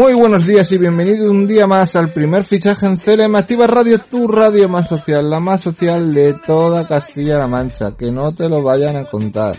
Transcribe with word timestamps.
Muy 0.00 0.14
buenos 0.14 0.46
días 0.46 0.72
y 0.72 0.78
bienvenido 0.78 1.30
un 1.30 1.46
día 1.46 1.66
más 1.66 1.94
al 1.94 2.10
primer 2.10 2.44
fichaje 2.44 2.86
en 2.86 2.96
CLM 2.96 3.36
Activa 3.36 3.66
Radio, 3.66 3.98
tu 3.98 4.28
radio 4.28 4.66
más 4.66 4.88
social, 4.88 5.28
la 5.28 5.40
más 5.40 5.60
social 5.60 6.14
de 6.14 6.32
toda 6.32 6.88
Castilla-La 6.88 7.46
Mancha, 7.46 7.94
que 7.98 8.10
no 8.10 8.32
te 8.32 8.48
lo 8.48 8.62
vayan 8.62 8.96
a 8.96 9.04
contar. 9.04 9.58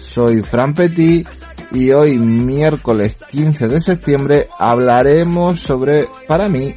Soy 0.00 0.40
Fran 0.40 0.72
Petit 0.72 1.28
y 1.72 1.90
hoy 1.90 2.16
miércoles 2.16 3.20
15 3.30 3.68
de 3.68 3.82
septiembre 3.82 4.48
hablaremos 4.58 5.60
sobre, 5.60 6.08
para 6.26 6.48
mí, 6.48 6.74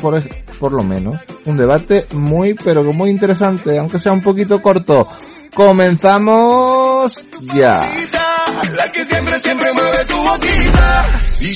por, 0.00 0.22
por 0.60 0.70
lo 0.70 0.84
menos, 0.84 1.18
un 1.46 1.56
debate 1.56 2.06
muy 2.12 2.54
pero 2.54 2.84
que 2.84 2.92
muy 2.92 3.10
interesante, 3.10 3.76
aunque 3.76 3.98
sea 3.98 4.12
un 4.12 4.22
poquito 4.22 4.62
corto. 4.62 5.08
Comenzamos 5.52 7.24
ya. 7.52 7.90
Y 11.40 11.54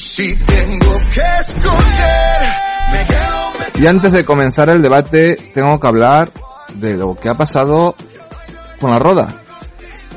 Y 3.80 3.86
antes 3.86 4.12
de 4.12 4.24
comenzar 4.24 4.70
el 4.70 4.80
debate, 4.80 5.36
tengo 5.52 5.78
que 5.78 5.86
hablar 5.86 6.30
de 6.75 6.97
lo 6.97 7.14
que 7.14 7.28
ha 7.28 7.34
pasado 7.34 7.94
con 8.80 8.91
la 8.91 8.98
roda. 8.98 9.28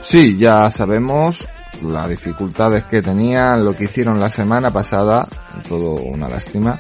Sí, 0.04 0.38
ya 0.38 0.70
sabemos 0.70 1.48
las 1.82 2.10
dificultades 2.10 2.86
que 2.86 3.02
tenían, 3.02 3.66
lo 3.66 3.76
que 3.76 3.86
hicieron 3.86 4.20
la 4.20 4.30
semana 4.30 4.72
pasada, 4.72 5.28
todo 5.68 5.96
una 5.96 6.30
lástima, 6.30 6.80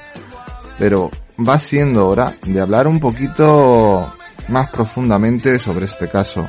pero 0.79 1.11
va 1.37 1.59
siendo 1.59 2.07
hora 2.07 2.33
de 2.43 2.61
hablar 2.61 2.87
un 2.87 2.99
poquito 2.99 4.13
más 4.47 4.69
profundamente 4.69 5.59
sobre 5.59 5.85
este 5.85 6.07
caso. 6.07 6.47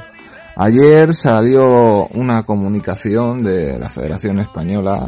Ayer 0.61 1.15
salió 1.15 2.09
una 2.09 2.43
comunicación 2.43 3.45
de 3.45 3.79
la 3.79 3.89
Federación 3.89 4.41
Española, 4.41 5.07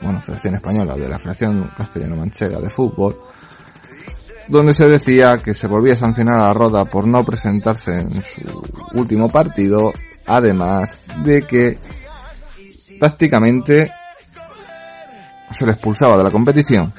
bueno, 0.00 0.20
Federación 0.20 0.54
Española, 0.54 0.94
de 0.94 1.08
la 1.08 1.18
Federación 1.18 1.72
Castellano-Manchega 1.76 2.60
de 2.60 2.70
Fútbol, 2.70 3.18
donde 4.46 4.74
se 4.74 4.88
decía 4.88 5.38
que 5.38 5.54
se 5.54 5.66
volvía 5.66 5.94
a 5.94 5.96
sancionar 5.96 6.36
a 6.36 6.46
la 6.46 6.54
Roda 6.54 6.84
por 6.84 7.08
no 7.08 7.24
presentarse 7.24 7.98
en 7.98 8.22
su 8.22 8.62
último 8.94 9.28
partido, 9.28 9.92
además 10.28 11.08
de 11.24 11.42
que 11.42 11.80
prácticamente 13.00 13.90
se 15.50 15.66
le 15.66 15.72
expulsaba 15.72 16.16
de 16.16 16.22
la 16.22 16.30
competición. 16.30 16.94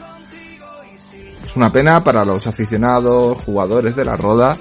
Es 1.45 1.55
una 1.55 1.71
pena 1.71 2.03
para 2.03 2.25
los 2.25 2.47
aficionados, 2.47 3.41
jugadores 3.45 3.95
de 3.95 4.03
la 4.03 4.17
Roda, 4.17 4.57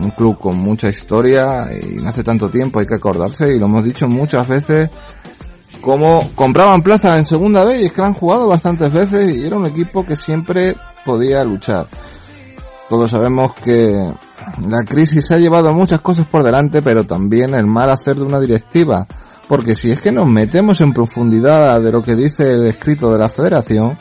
un 0.00 0.10
club 0.10 0.38
con 0.38 0.56
mucha 0.56 0.88
historia 0.88 1.68
y 1.72 1.96
no 1.96 2.08
hace 2.08 2.22
tanto 2.22 2.48
tiempo, 2.48 2.80
hay 2.80 2.86
que 2.86 2.94
acordarse 2.94 3.54
y 3.54 3.58
lo 3.58 3.66
hemos 3.66 3.84
dicho 3.84 4.08
muchas 4.08 4.46
veces, 4.48 4.90
como 5.80 6.30
compraban 6.34 6.82
plaza 6.82 7.18
en 7.18 7.26
segunda 7.26 7.64
vez 7.64 7.82
y 7.82 7.86
es 7.86 7.92
que 7.92 8.02
han 8.02 8.14
jugado 8.14 8.48
bastantes 8.48 8.92
veces 8.92 9.34
y 9.34 9.46
era 9.46 9.56
un 9.56 9.66
equipo 9.66 10.04
que 10.04 10.16
siempre 10.16 10.76
podía 11.04 11.44
luchar. 11.44 11.86
Todos 12.88 13.10
sabemos 13.10 13.54
que 13.54 14.12
la 14.68 14.84
crisis 14.84 15.30
ha 15.30 15.38
llevado 15.38 15.72
muchas 15.72 16.00
cosas 16.00 16.26
por 16.26 16.42
delante, 16.42 16.82
pero 16.82 17.04
también 17.04 17.54
el 17.54 17.66
mal 17.66 17.90
hacer 17.90 18.16
de 18.16 18.22
una 18.22 18.38
directiva. 18.38 19.06
Porque 19.48 19.74
si 19.74 19.90
es 19.90 20.00
que 20.00 20.12
nos 20.12 20.28
metemos 20.28 20.80
en 20.80 20.92
profundidad 20.92 21.80
de 21.80 21.90
lo 21.90 22.02
que 22.02 22.16
dice 22.16 22.52
el 22.52 22.66
escrito 22.66 23.12
de 23.12 23.18
la 23.18 23.28
federación, 23.28 23.96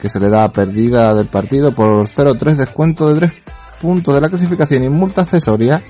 que 0.00 0.08
se 0.08 0.20
le 0.20 0.28
da 0.28 0.50
perdida 0.50 1.14
del 1.14 1.26
partido 1.26 1.74
por 1.74 2.06
0-3 2.06 2.56
descuento 2.56 3.12
de 3.12 3.20
3 3.20 3.32
puntos 3.80 4.14
de 4.14 4.20
la 4.20 4.28
clasificación 4.28 4.84
y 4.84 4.88
multa 4.88 5.22
accesoria 5.22 5.82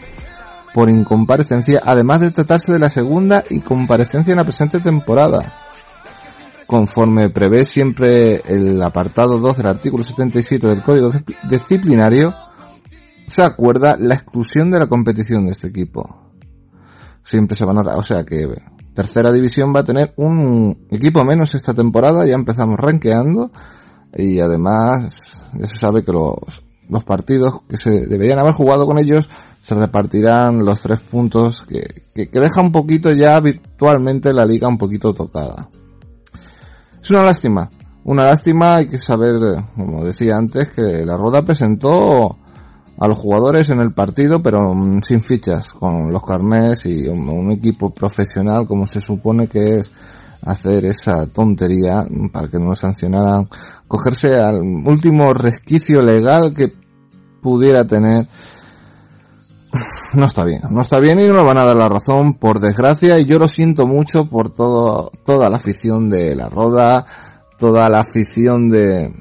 por 0.74 0.90
incomparecencia, 0.90 1.80
además 1.84 2.20
de 2.20 2.30
tratarse 2.30 2.72
de 2.72 2.78
la 2.78 2.90
segunda 2.90 3.42
incomparecencia 3.50 4.32
en 4.32 4.36
la 4.36 4.44
presente 4.44 4.78
temporada. 4.80 5.54
Conforme 6.66 7.30
prevé 7.30 7.64
siempre 7.64 8.42
el 8.46 8.82
apartado 8.82 9.38
2 9.38 9.56
del 9.56 9.66
artículo 9.66 10.04
77 10.04 10.66
del 10.66 10.82
Código 10.82 11.12
Discipl- 11.12 11.48
Disciplinario, 11.48 12.34
se 13.28 13.42
acuerda 13.42 13.96
la 13.98 14.14
exclusión 14.16 14.70
de 14.70 14.78
la 14.80 14.86
competición 14.86 15.46
de 15.46 15.52
este 15.52 15.68
equipo. 15.68 16.32
Siempre 17.22 17.56
se 17.56 17.64
van 17.64 17.78
a, 17.78 17.96
o 17.96 18.02
sea 18.02 18.24
que 18.24 18.46
tercera 18.94 19.32
división 19.32 19.74
va 19.74 19.80
a 19.80 19.84
tener 19.84 20.12
un 20.16 20.86
equipo 20.90 21.24
menos 21.24 21.54
esta 21.54 21.74
temporada, 21.74 22.26
ya 22.26 22.34
empezamos 22.34 22.78
rankeando 22.78 23.50
y 24.14 24.40
además 24.40 25.44
ya 25.54 25.66
se 25.66 25.78
sabe 25.78 26.02
que 26.02 26.12
los, 26.12 26.64
los 26.88 27.04
partidos 27.04 27.62
que 27.68 27.76
se 27.76 28.06
deberían 28.06 28.38
haber 28.38 28.54
jugado 28.54 28.86
con 28.86 28.98
ellos 28.98 29.28
se 29.62 29.74
repartirán 29.74 30.64
los 30.64 30.82
tres 30.82 31.00
puntos 31.00 31.62
que, 31.62 32.04
que, 32.14 32.28
que 32.28 32.40
deja 32.40 32.60
un 32.60 32.72
poquito 32.72 33.12
ya 33.12 33.40
virtualmente 33.40 34.32
la 34.32 34.44
liga 34.44 34.68
un 34.68 34.78
poquito 34.78 35.12
tocada. 35.12 35.68
Es 37.02 37.10
una 37.10 37.24
lástima, 37.24 37.70
una 38.04 38.22
lástima 38.22 38.76
hay 38.76 38.86
que 38.86 38.98
saber, 38.98 39.34
como 39.74 40.04
decía 40.04 40.36
antes, 40.36 40.70
que 40.70 41.04
la 41.04 41.16
Roda 41.16 41.44
presentó 41.44 42.38
a 42.98 43.08
los 43.08 43.18
jugadores 43.18 43.68
en 43.70 43.80
el 43.80 43.92
partido, 43.92 44.40
pero 44.40 44.72
sin 45.02 45.22
fichas, 45.22 45.72
con 45.72 46.12
los 46.12 46.22
carnés 46.24 46.86
y 46.86 47.08
un, 47.08 47.28
un 47.28 47.50
equipo 47.50 47.90
profesional 47.90 48.66
como 48.68 48.86
se 48.86 49.00
supone 49.00 49.48
que 49.48 49.78
es 49.78 49.90
hacer 50.42 50.84
esa 50.84 51.26
tontería 51.26 52.06
para 52.32 52.46
que 52.48 52.58
no 52.58 52.76
sancionaran, 52.76 53.48
cogerse 53.88 54.36
al 54.38 54.60
último 54.60 55.32
resquicio 55.34 56.02
legal 56.02 56.54
que 56.54 56.72
pudiera 57.40 57.86
tener. 57.86 58.28
No 60.14 60.24
está 60.26 60.44
bien, 60.44 60.62
no 60.70 60.80
está 60.80 60.98
bien 60.98 61.20
y 61.20 61.24
no 61.24 61.44
van 61.44 61.58
a 61.58 61.64
dar 61.64 61.76
la 61.76 61.88
razón 61.88 62.34
por 62.34 62.60
desgracia 62.60 63.18
y 63.18 63.26
yo 63.26 63.38
lo 63.38 63.48
siento 63.48 63.86
mucho 63.86 64.26
por 64.26 64.50
todo, 64.50 65.10
toda 65.24 65.50
la 65.50 65.56
afición 65.56 66.08
de 66.08 66.34
la 66.34 66.48
roda, 66.48 67.04
toda 67.58 67.88
la 67.88 68.00
afición 68.00 68.68
de, 68.68 69.12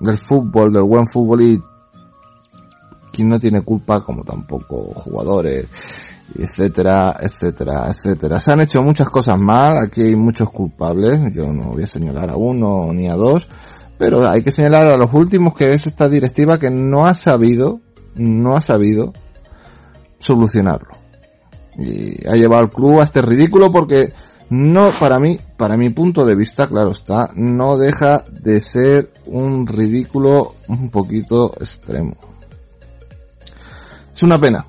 del 0.00 0.18
fútbol, 0.18 0.72
del 0.72 0.82
buen 0.82 1.06
fútbol 1.06 1.42
y 1.42 1.60
quien 3.12 3.28
no 3.28 3.38
tiene 3.38 3.62
culpa 3.62 4.00
como 4.00 4.24
tampoco 4.24 4.76
jugadores, 4.94 5.68
etcétera, 6.38 7.16
etcétera, 7.20 7.88
etcétera. 7.88 8.40
Se 8.40 8.52
han 8.52 8.60
hecho 8.60 8.82
muchas 8.82 9.08
cosas 9.08 9.38
mal, 9.38 9.78
aquí 9.78 10.02
hay 10.02 10.16
muchos 10.16 10.50
culpables, 10.50 11.20
yo 11.32 11.52
no 11.52 11.72
voy 11.72 11.84
a 11.84 11.86
señalar 11.86 12.30
a 12.30 12.36
uno 12.36 12.92
ni 12.92 13.08
a 13.08 13.14
dos, 13.14 13.48
pero 13.98 14.28
hay 14.28 14.42
que 14.42 14.50
señalar 14.50 14.86
a 14.86 14.96
los 14.96 15.12
últimos 15.12 15.54
que 15.54 15.72
es 15.72 15.86
esta 15.86 16.08
directiva 16.08 16.58
que 16.58 16.70
no 16.70 17.06
ha 17.06 17.14
sabido, 17.14 17.80
no 18.14 18.56
ha 18.56 18.60
sabido 18.60 19.12
solucionarlo. 20.18 20.90
Y 21.78 22.26
ha 22.28 22.34
llevado 22.34 22.62
al 22.62 22.70
club 22.70 23.00
a 23.00 23.04
este 23.04 23.22
ridículo 23.22 23.72
porque 23.72 24.12
no, 24.50 24.92
para 24.98 25.18
mí, 25.18 25.40
para 25.56 25.78
mi 25.78 25.88
punto 25.90 26.26
de 26.26 26.34
vista, 26.34 26.66
claro 26.66 26.90
está, 26.90 27.30
no 27.34 27.78
deja 27.78 28.24
de 28.30 28.60
ser 28.60 29.10
un 29.26 29.66
ridículo 29.66 30.56
un 30.68 30.90
poquito 30.90 31.52
extremo. 31.58 32.16
Es 34.14 34.22
una 34.22 34.38
pena. 34.38 34.66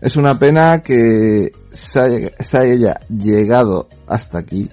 Es 0.00 0.16
una 0.16 0.38
pena 0.38 0.82
que 0.82 1.50
se 1.72 2.00
haya, 2.00 2.30
se 2.38 2.96
llegado 3.08 3.88
hasta 4.06 4.38
aquí. 4.38 4.70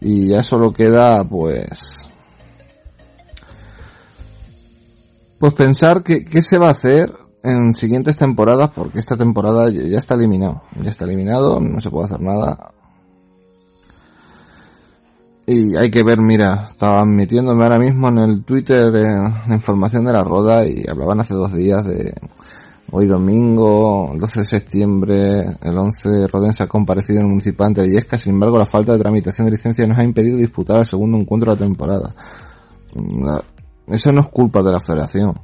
Y 0.00 0.28
ya 0.28 0.42
solo 0.42 0.72
queda, 0.72 1.22
pues... 1.24 2.06
Pues 5.38 5.54
pensar 5.54 6.02
que, 6.02 6.24
qué 6.24 6.42
se 6.42 6.56
va 6.56 6.68
a 6.68 6.70
hacer 6.70 7.12
en 7.42 7.74
siguientes 7.74 8.16
temporadas, 8.16 8.70
porque 8.70 9.00
esta 9.00 9.16
temporada 9.16 9.68
ya 9.70 9.98
está 9.98 10.14
eliminado. 10.14 10.62
Ya 10.80 10.90
está 10.90 11.04
eliminado, 11.04 11.60
no 11.60 11.80
se 11.80 11.90
puede 11.90 12.06
hacer 12.06 12.20
nada. 12.20 12.72
Y 15.46 15.76
hay 15.76 15.90
que 15.90 16.04
ver, 16.04 16.20
mira, 16.20 16.68
estaban 16.70 17.10
metiéndome 17.10 17.64
ahora 17.64 17.78
mismo 17.78 18.08
en 18.08 18.18
el 18.18 18.44
Twitter 18.44 18.94
eh, 18.94 19.32
la 19.48 19.54
información 19.54 20.04
de 20.04 20.12
la 20.12 20.22
roda 20.22 20.64
y 20.64 20.84
hablaban 20.88 21.20
hace 21.20 21.34
dos 21.34 21.52
días 21.52 21.84
de 21.84 22.14
hoy 22.94 23.06
domingo, 23.06 24.10
el 24.12 24.20
12 24.20 24.40
de 24.40 24.46
septiembre, 24.46 25.56
el 25.62 25.78
11 25.78 26.28
Rodense 26.28 26.62
ha 26.62 26.68
comparecido 26.68 27.20
en 27.20 27.24
el 27.24 27.30
municipal 27.30 27.68
ante 27.68 27.86
Illesca, 27.86 28.18
sin 28.18 28.34
embargo 28.34 28.58
la 28.58 28.66
falta 28.66 28.92
de 28.92 28.98
tramitación 28.98 29.46
de 29.46 29.52
licencia 29.52 29.86
nos 29.86 29.98
ha 29.98 30.04
impedido 30.04 30.36
disputar 30.36 30.78
el 30.78 30.86
segundo 30.86 31.16
encuentro 31.16 31.50
de 31.50 31.60
la 31.60 31.66
temporada. 31.66 32.14
Eso 33.86 34.12
no 34.12 34.20
es 34.20 34.28
culpa 34.28 34.62
de 34.62 34.72
la 34.72 34.80
federación, 34.80 35.34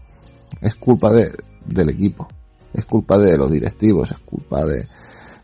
es 0.61 0.75
culpa 0.77 1.11
de, 1.11 1.33
del 1.65 1.89
equipo, 1.89 2.29
es 2.75 2.85
culpa 2.85 3.17
de 3.17 3.39
los 3.39 3.51
directivos, 3.51 4.13
es 4.13 4.19
culpa 4.19 4.67
de, 4.67 4.87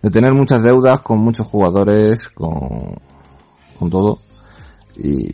de 0.03 0.11
tener 0.11 0.35
muchas 0.35 0.62
deudas 0.62 1.00
con 1.00 1.19
muchos 1.21 1.47
jugadores, 1.47 2.29
con, 2.29 2.97
con 3.79 3.89
todo. 3.89 4.19
Y 4.97 5.27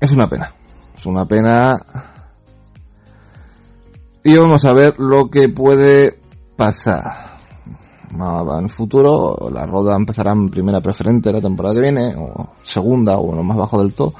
es 0.00 0.10
una 0.10 0.28
pena, 0.28 0.52
es 0.96 1.06
una 1.06 1.24
pena. 1.24 1.76
Y 4.26 4.36
vamos 4.36 4.64
a 4.64 4.72
ver 4.72 4.98
lo 4.98 5.30
que 5.30 5.48
puede 5.48 6.18
pasar. 6.56 7.36
En 8.12 8.64
el 8.64 8.70
futuro, 8.70 9.36
la 9.52 9.66
Roda 9.66 9.94
empezará 9.94 10.32
en 10.32 10.48
primera 10.48 10.80
preferente 10.80 11.32
la 11.32 11.40
temporada 11.40 11.76
que 11.76 11.80
viene, 11.80 12.12
o 12.16 12.48
segunda, 12.60 13.18
o 13.18 13.32
lo 13.32 13.44
más 13.44 13.56
bajo 13.56 13.78
del 13.78 13.92
todo 13.92 14.14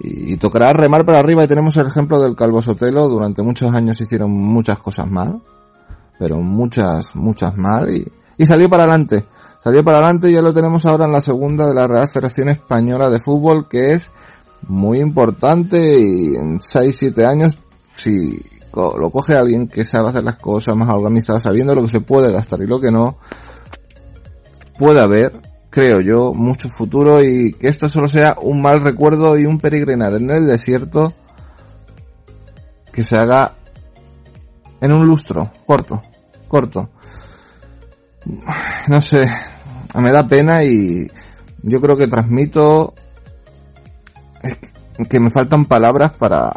y, 0.00 0.38
tocará 0.38 0.72
remar 0.72 1.04
para 1.04 1.18
arriba 1.18 1.44
y 1.44 1.48
tenemos 1.48 1.76
el 1.76 1.86
ejemplo 1.86 2.18
del 2.18 2.34
Calvo 2.34 2.62
Sotelo. 2.62 3.10
Durante 3.10 3.42
muchos 3.42 3.74
años 3.74 4.00
hicieron 4.00 4.30
muchas 4.30 4.78
cosas 4.78 5.10
mal, 5.10 5.42
pero 6.18 6.40
muchas, 6.40 7.14
muchas 7.14 7.54
mal 7.54 7.94
y, 7.94 8.10
y 8.38 8.46
salió 8.46 8.70
para 8.70 8.84
adelante. 8.84 9.26
Salió 9.60 9.84
para 9.84 9.98
adelante 9.98 10.30
y 10.30 10.32
ya 10.32 10.40
lo 10.40 10.54
tenemos 10.54 10.86
ahora 10.86 11.04
en 11.04 11.12
la 11.12 11.20
segunda 11.20 11.66
de 11.66 11.74
la 11.74 11.86
Real 11.86 12.08
Federación 12.08 12.48
Española 12.48 13.10
de 13.10 13.20
Fútbol 13.20 13.68
que 13.68 13.92
es 13.92 14.10
muy 14.66 14.98
importante 14.98 15.78
y 16.00 16.36
en 16.36 16.58
6-7 16.60 17.26
años 17.26 17.58
si 17.92 18.40
lo 18.74 19.10
coge 19.10 19.34
alguien 19.34 19.68
que 19.68 19.84
sabe 19.84 20.08
hacer 20.08 20.24
las 20.24 20.36
cosas 20.36 20.76
más 20.76 20.88
organizadas, 20.88 21.42
sabiendo 21.42 21.74
lo 21.74 21.82
que 21.82 21.88
se 21.88 22.00
puede 22.00 22.32
gastar 22.32 22.60
y 22.62 22.66
lo 22.66 22.80
que 22.80 22.90
no, 22.90 23.18
puede 24.78 25.00
haber 25.00 25.52
creo 25.72 26.02
yo, 26.02 26.34
mucho 26.34 26.68
futuro 26.68 27.24
y 27.24 27.54
que 27.54 27.68
esto 27.68 27.88
solo 27.88 28.06
sea 28.06 28.36
un 28.40 28.60
mal 28.60 28.82
recuerdo 28.82 29.38
y 29.38 29.46
un 29.46 29.58
peregrinar 29.58 30.12
en 30.12 30.30
el 30.30 30.46
desierto 30.46 31.14
que 32.92 33.02
se 33.02 33.16
haga 33.16 33.54
en 34.82 34.92
un 34.92 35.06
lustro, 35.06 35.50
corto, 35.64 36.02
corto. 36.46 36.90
No 38.86 39.00
sé, 39.00 39.26
me 39.94 40.12
da 40.12 40.28
pena 40.28 40.62
y 40.62 41.10
yo 41.62 41.80
creo 41.80 41.96
que 41.96 42.06
transmito 42.06 42.92
que 45.08 45.20
me 45.20 45.30
faltan 45.30 45.64
palabras 45.64 46.12
para, 46.12 46.52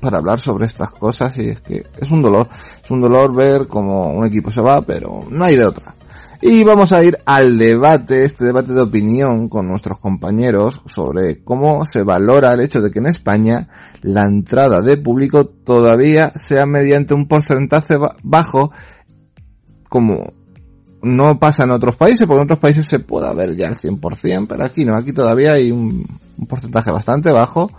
para 0.00 0.18
hablar 0.18 0.40
sobre 0.40 0.66
estas 0.66 0.90
cosas 0.90 1.36
y 1.38 1.50
es 1.50 1.60
que 1.60 1.86
es 1.98 2.10
un 2.10 2.22
dolor, 2.22 2.48
es 2.82 2.90
un 2.90 3.00
dolor 3.00 3.34
ver 3.34 3.66
como 3.66 4.12
un 4.12 4.26
equipo 4.26 4.50
se 4.50 4.60
va, 4.60 4.82
pero 4.82 5.24
no 5.30 5.44
hay 5.44 5.56
de 5.56 5.66
otra. 5.66 5.94
Y 6.42 6.64
vamos 6.64 6.92
a 6.92 7.02
ir 7.02 7.18
al 7.24 7.56
debate, 7.56 8.24
este 8.24 8.44
debate 8.44 8.74
de 8.74 8.82
opinión 8.82 9.48
con 9.48 9.68
nuestros 9.68 9.98
compañeros 9.98 10.82
sobre 10.86 11.42
cómo 11.42 11.86
se 11.86 12.02
valora 12.02 12.52
el 12.52 12.60
hecho 12.60 12.82
de 12.82 12.90
que 12.90 12.98
en 12.98 13.06
España 13.06 13.68
la 14.02 14.26
entrada 14.26 14.82
de 14.82 14.98
público 14.98 15.46
todavía 15.46 16.32
sea 16.36 16.66
mediante 16.66 17.14
un 17.14 17.26
porcentaje 17.26 17.96
bajo 18.22 18.70
como 19.88 20.32
no 21.02 21.38
pasa 21.38 21.64
en 21.64 21.70
otros 21.70 21.96
países, 21.96 22.26
porque 22.26 22.38
en 22.40 22.44
otros 22.44 22.58
países 22.58 22.86
se 22.86 22.98
puede 22.98 23.32
ver 23.34 23.56
ya 23.56 23.68
el 23.68 23.76
100%, 23.76 24.46
pero 24.48 24.64
aquí 24.64 24.84
no, 24.84 24.94
aquí 24.94 25.12
todavía 25.12 25.52
hay 25.52 25.70
un, 25.70 26.06
un 26.36 26.46
porcentaje 26.46 26.90
bastante 26.90 27.30
bajo 27.30 27.70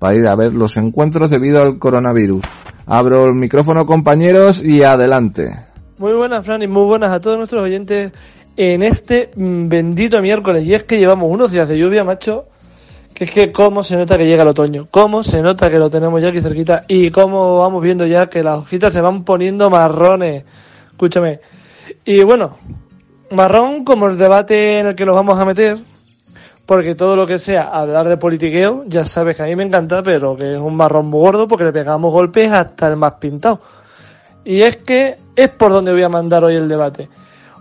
para 0.00 0.14
ir 0.16 0.26
a 0.26 0.34
ver 0.34 0.54
los 0.54 0.76
encuentros 0.78 1.30
debido 1.30 1.62
al 1.62 1.78
coronavirus. 1.78 2.42
Abro 2.86 3.26
el 3.26 3.34
micrófono 3.34 3.86
compañeros 3.86 4.64
y 4.64 4.82
adelante. 4.82 5.66
Muy 5.98 6.14
buenas, 6.14 6.44
Fran, 6.44 6.62
y 6.62 6.66
muy 6.66 6.84
buenas 6.84 7.12
a 7.12 7.20
todos 7.20 7.36
nuestros 7.36 7.62
oyentes 7.62 8.10
en 8.56 8.82
este 8.82 9.30
mm, 9.36 9.68
bendito 9.68 10.20
miércoles. 10.22 10.64
Y 10.64 10.74
es 10.74 10.84
que 10.84 10.98
llevamos 10.98 11.30
unos 11.30 11.52
días 11.52 11.68
de 11.68 11.78
lluvia, 11.78 12.02
macho, 12.02 12.46
que 13.12 13.24
es 13.24 13.30
que 13.30 13.52
cómo 13.52 13.84
se 13.84 13.96
nota 13.96 14.16
que 14.16 14.26
llega 14.26 14.42
el 14.42 14.48
otoño, 14.48 14.88
cómo 14.90 15.22
se 15.22 15.42
nota 15.42 15.70
que 15.70 15.78
lo 15.78 15.90
tenemos 15.90 16.22
ya 16.22 16.28
aquí 16.28 16.40
cerquita 16.40 16.84
y 16.88 17.10
cómo 17.10 17.58
vamos 17.58 17.82
viendo 17.82 18.06
ya 18.06 18.28
que 18.28 18.42
las 18.42 18.58
hojitas 18.58 18.94
se 18.94 19.02
van 19.02 19.24
poniendo 19.24 19.68
marrones. 19.68 20.44
Escúchame. 20.90 21.40
Y 22.06 22.22
bueno, 22.22 22.56
marrón 23.30 23.84
como 23.84 24.06
el 24.06 24.16
debate 24.16 24.78
en 24.78 24.86
el 24.86 24.94
que 24.94 25.04
nos 25.04 25.14
vamos 25.14 25.38
a 25.38 25.44
meter, 25.44 25.76
porque 26.70 26.94
todo 26.94 27.16
lo 27.16 27.26
que 27.26 27.40
sea 27.40 27.64
hablar 27.64 28.06
de 28.06 28.16
politiqueo, 28.16 28.84
ya 28.86 29.04
sabes 29.04 29.36
que 29.36 29.42
a 29.42 29.46
mí 29.46 29.56
me 29.56 29.64
encanta, 29.64 30.04
pero 30.04 30.36
que 30.36 30.54
es 30.54 30.60
un 30.60 30.76
marrón 30.76 31.06
muy 31.06 31.18
gordo 31.18 31.48
porque 31.48 31.64
le 31.64 31.72
pegamos 31.72 32.12
golpes 32.12 32.48
hasta 32.52 32.86
el 32.86 32.94
más 32.94 33.16
pintado. 33.16 33.58
Y 34.44 34.62
es 34.62 34.76
que 34.76 35.16
es 35.34 35.48
por 35.48 35.72
donde 35.72 35.90
voy 35.90 36.04
a 36.04 36.08
mandar 36.08 36.44
hoy 36.44 36.54
el 36.54 36.68
debate. 36.68 37.08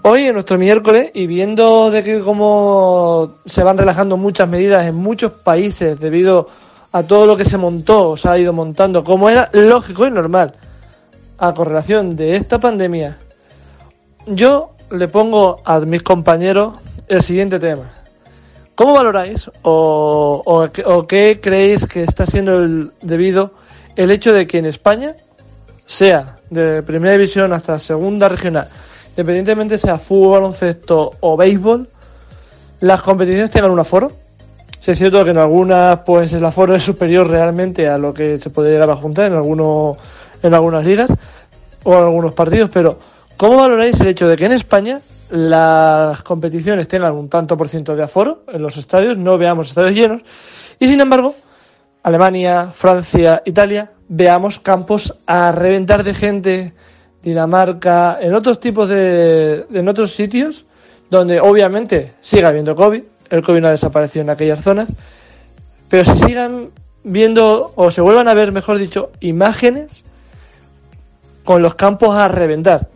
Hoy, 0.03 0.27
en 0.27 0.35
nuestro 0.35 0.59
miércoles, 0.59 1.09
y 1.15 1.25
viendo 1.25 1.89
de 1.89 2.03
que 2.03 2.19
cómo 2.19 3.37
se 3.47 3.63
van 3.63 3.79
relajando 3.79 4.15
muchas 4.15 4.47
medidas 4.47 4.85
en 4.85 4.93
muchos 4.93 5.31
países 5.31 5.99
debido 5.99 6.47
a 6.91 7.01
todo 7.01 7.25
lo 7.25 7.35
que 7.35 7.45
se 7.45 7.57
montó 7.57 8.11
o 8.11 8.15
se 8.15 8.29
ha 8.29 8.37
ido 8.37 8.53
montando, 8.53 9.03
como 9.03 9.27
era 9.27 9.49
lógico 9.53 10.05
y 10.05 10.11
normal, 10.11 10.53
a 11.39 11.51
correlación 11.55 12.15
de 12.15 12.35
esta 12.35 12.59
pandemia, 12.59 13.17
yo 14.27 14.75
le 14.91 15.07
pongo 15.07 15.63
a 15.65 15.79
mis 15.79 16.03
compañeros 16.03 16.75
el 17.07 17.23
siguiente 17.23 17.57
tema. 17.57 17.98
¿Cómo 18.79 18.93
valoráis 18.93 19.51
o, 19.63 20.41
o 20.45 21.05
qué 21.05 21.39
creéis 21.43 21.85
que 21.85 22.03
está 22.03 22.25
siendo 22.25 22.63
el 22.63 22.93
debido 23.01 23.51
el 23.97 24.09
hecho 24.09 24.31
de 24.31 24.47
que 24.47 24.57
en 24.57 24.67
España 24.67 25.17
sea 25.85 26.37
de 26.49 26.81
primera 26.81 27.11
división 27.11 27.51
hasta 27.51 27.77
segunda 27.77 28.29
regional, 28.29 28.69
independientemente 29.09 29.77
sea 29.77 29.99
fútbol, 29.99 30.39
baloncesto 30.39 31.11
o 31.19 31.35
béisbol, 31.35 31.89
las 32.79 33.01
competiciones 33.01 33.51
tengan 33.51 33.71
un 33.71 33.81
aforo. 33.81 34.13
Si 34.79 34.91
es 34.91 34.97
cierto 34.97 35.25
que 35.25 35.31
en 35.31 35.39
algunas 35.39 35.99
pues 36.05 36.31
el 36.31 36.45
aforo 36.45 36.73
es 36.73 36.81
superior 36.81 37.27
realmente 37.27 37.85
a 37.89 37.97
lo 37.97 38.13
que 38.13 38.37
se 38.37 38.49
puede 38.49 38.71
llegar 38.71 38.89
a 38.89 38.95
juntar 38.95 39.25
en 39.25 39.33
algunos 39.33 39.97
en 40.41 40.53
algunas 40.53 40.85
ligas 40.85 41.11
o 41.83 41.93
en 41.95 41.99
algunos 41.99 42.33
partidos, 42.33 42.69
pero 42.73 42.97
¿cómo 43.35 43.57
valoráis 43.57 43.99
el 43.99 44.07
hecho 44.07 44.29
de 44.29 44.37
que 44.37 44.45
en 44.45 44.53
España 44.53 45.01
las 45.31 46.21
competiciones 46.23 46.87
tengan 46.87 47.13
un 47.13 47.29
tanto 47.29 47.55
por 47.57 47.69
ciento 47.69 47.95
de 47.95 48.03
aforo 48.03 48.43
en 48.47 48.61
los 48.61 48.77
estadios, 48.77 49.17
no 49.17 49.37
veamos 49.37 49.69
estadios 49.69 49.93
llenos, 49.93 50.21
y 50.79 50.87
sin 50.87 51.01
embargo, 51.01 51.35
Alemania, 52.03 52.71
Francia, 52.73 53.41
Italia 53.45 53.91
veamos 54.07 54.59
campos 54.59 55.13
a 55.27 55.51
reventar 55.51 56.03
de 56.03 56.13
gente, 56.13 56.73
Dinamarca, 57.21 58.17
en 58.21 58.33
otros 58.33 58.59
tipos 58.59 58.87
de, 58.87 59.65
en 59.71 59.87
otros 59.87 60.13
sitios 60.13 60.65
donde 61.09 61.41
obviamente 61.41 62.13
siga 62.21 62.49
habiendo 62.49 62.75
COVID, 62.75 63.03
el 63.29 63.43
COVID 63.43 63.61
no 63.61 63.67
ha 63.67 63.71
desaparecido 63.71 64.23
en 64.23 64.29
aquellas 64.29 64.63
zonas, 64.63 64.89
pero 65.89 66.05
se 66.05 66.17
sigan 66.17 66.69
viendo 67.03 67.73
o 67.75 67.91
se 67.91 68.01
vuelvan 68.01 68.27
a 68.27 68.33
ver, 68.33 68.51
mejor 68.51 68.77
dicho, 68.77 69.11
imágenes 69.19 70.03
con 71.43 71.61
los 71.61 71.75
campos 71.75 72.15
a 72.15 72.27
reventar. 72.27 72.89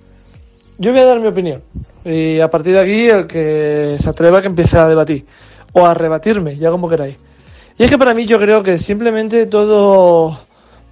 Yo 0.78 0.92
voy 0.92 1.02
a 1.02 1.06
dar 1.06 1.20
mi 1.20 1.28
opinión 1.28 1.62
y 2.04 2.40
a 2.40 2.50
partir 2.50 2.74
de 2.74 2.80
aquí 2.80 3.08
el 3.08 3.28
que 3.28 3.98
se 4.00 4.10
atreva 4.10 4.42
que 4.42 4.48
empiece 4.48 4.78
a 4.78 4.88
debatir 4.88 5.26
o 5.72 5.86
a 5.86 5.94
rebatirme, 5.94 6.58
ya 6.58 6.72
como 6.72 6.90
queráis. 6.90 7.18
Y 7.78 7.84
es 7.84 7.90
que 7.90 7.98
para 7.98 8.14
mí 8.14 8.26
yo 8.26 8.40
creo 8.40 8.64
que 8.64 8.80
simplemente 8.80 9.46
todo 9.46 10.40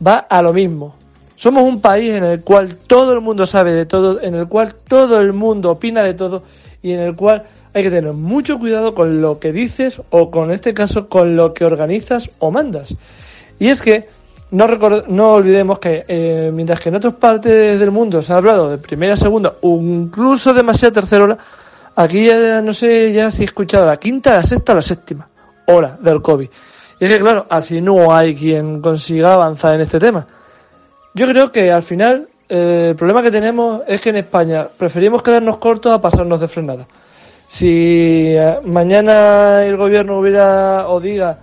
va 0.06 0.18
a 0.18 0.42
lo 0.42 0.54
mismo. 0.54 0.96
Somos 1.36 1.64
un 1.64 1.82
país 1.82 2.14
en 2.14 2.24
el 2.24 2.42
cual 2.42 2.78
todo 2.88 3.14
el 3.14 3.22
mundo 3.22 3.46
sabe 3.48 3.72
de 3.72 3.86
todo, 3.86 4.22
en 4.22 4.36
el 4.36 4.48
cual 4.48 4.76
todo 4.88 5.20
el 5.20 5.34
mundo 5.34 5.72
opina 5.72 6.04
de 6.04 6.14
todo 6.14 6.44
y 6.84 6.92
en 6.94 7.00
el 7.00 7.16
cual 7.16 7.44
hay 7.74 7.84
que 7.84 7.90
tener 7.90 8.14
mucho 8.14 8.60
cuidado 8.60 8.94
con 8.94 9.22
lo 9.22 9.40
que 9.40 9.52
dices 9.52 10.02
o 10.12 10.30
con 10.30 10.52
este 10.52 10.74
caso 10.74 11.08
con 11.08 11.36
lo 11.36 11.54
que 11.54 11.66
organizas 11.66 12.30
o 12.40 12.52
mandas. 12.52 12.96
Y 13.60 13.70
es 13.70 13.82
que 13.82 14.08
no, 14.52 14.68
no 15.08 15.34
olvidemos 15.34 15.80
que 15.80 16.06
eh, 16.08 16.52
mientras 16.54 16.80
que 16.80 16.90
en 16.90 16.96
otras 16.96 17.14
partes 17.16 17.80
del 17.80 17.92
mundo 17.92 18.22
se 18.22 18.34
ha 18.34 18.38
hablado 18.38 18.70
de 18.70 18.78
primera, 18.78 19.16
segunda 19.16 19.56
incluso 19.62 20.54
demasiada 20.54 20.94
tercera 20.94 21.24
hora, 21.24 21.38
aquí 21.96 22.28
ya 22.28 22.62
no 22.62 22.74
sé 22.74 23.14
ya 23.14 23.32
si 23.32 23.44
he 23.44 23.46
escuchado 23.46 23.86
la 23.86 23.98
quinta, 23.98 24.34
la 24.34 24.44
sexta 24.44 24.74
o 24.74 24.76
la 24.76 24.82
séptima 24.82 25.28
hora 25.68 25.98
del 26.02 26.22
COVID. 26.22 26.50
Y 27.00 27.06
es 27.06 27.12
que, 27.12 27.20
claro, 27.20 27.48
así 27.50 27.82
no 27.82 28.14
hay 28.14 28.36
quien 28.36 28.82
consiga 28.82 29.34
avanzar 29.34 29.76
en 29.76 29.82
este 29.82 30.00
tema. 30.00 30.28
Yo 31.14 31.28
creo 31.28 31.52
que 31.52 31.72
al 31.72 31.82
final 31.82 32.28
eh, 32.48 32.88
el 32.90 32.96
problema 32.96 33.22
que 33.22 33.32
tenemos 33.32 33.82
es 33.88 34.02
que 34.02 34.10
en 34.10 34.18
España 34.18 34.68
preferimos 34.78 35.24
quedarnos 35.24 35.58
cortos 35.58 35.92
a 35.94 36.02
pasarnos 36.02 36.40
de 36.40 36.48
frenada. 36.48 36.86
Si 37.48 38.34
eh, 38.36 38.60
mañana 38.66 39.66
el 39.66 39.78
gobierno 39.78 40.20
hubiera 40.20 40.88
o 40.90 41.00
diga 41.00 41.40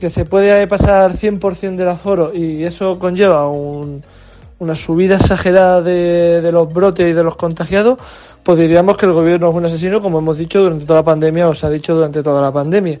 que 0.00 0.10
se 0.10 0.24
puede 0.24 0.66
pasar 0.66 1.12
100% 1.12 1.76
del 1.76 1.88
aforo 1.88 2.32
y 2.34 2.64
eso 2.64 2.98
conlleva 2.98 3.48
una 3.48 4.74
subida 4.74 5.16
exagerada 5.16 5.82
de, 5.82 6.40
de, 6.40 6.52
los 6.52 6.72
brotes 6.72 7.08
y 7.08 7.12
de 7.12 7.22
los 7.22 7.36
contagiados, 7.36 7.98
pues 8.42 8.58
diríamos 8.58 8.96
que 8.96 9.06
el 9.06 9.12
gobierno 9.12 9.50
es 9.50 9.54
un 9.54 9.66
asesino, 9.66 10.00
como 10.00 10.18
hemos 10.18 10.38
dicho 10.38 10.60
durante 10.60 10.86
toda 10.86 11.00
la 11.00 11.04
pandemia 11.04 11.48
o 11.48 11.54
se 11.54 11.66
ha 11.66 11.70
dicho 11.70 11.94
durante 11.94 12.22
toda 12.22 12.40
la 12.40 12.52
pandemia. 12.52 12.98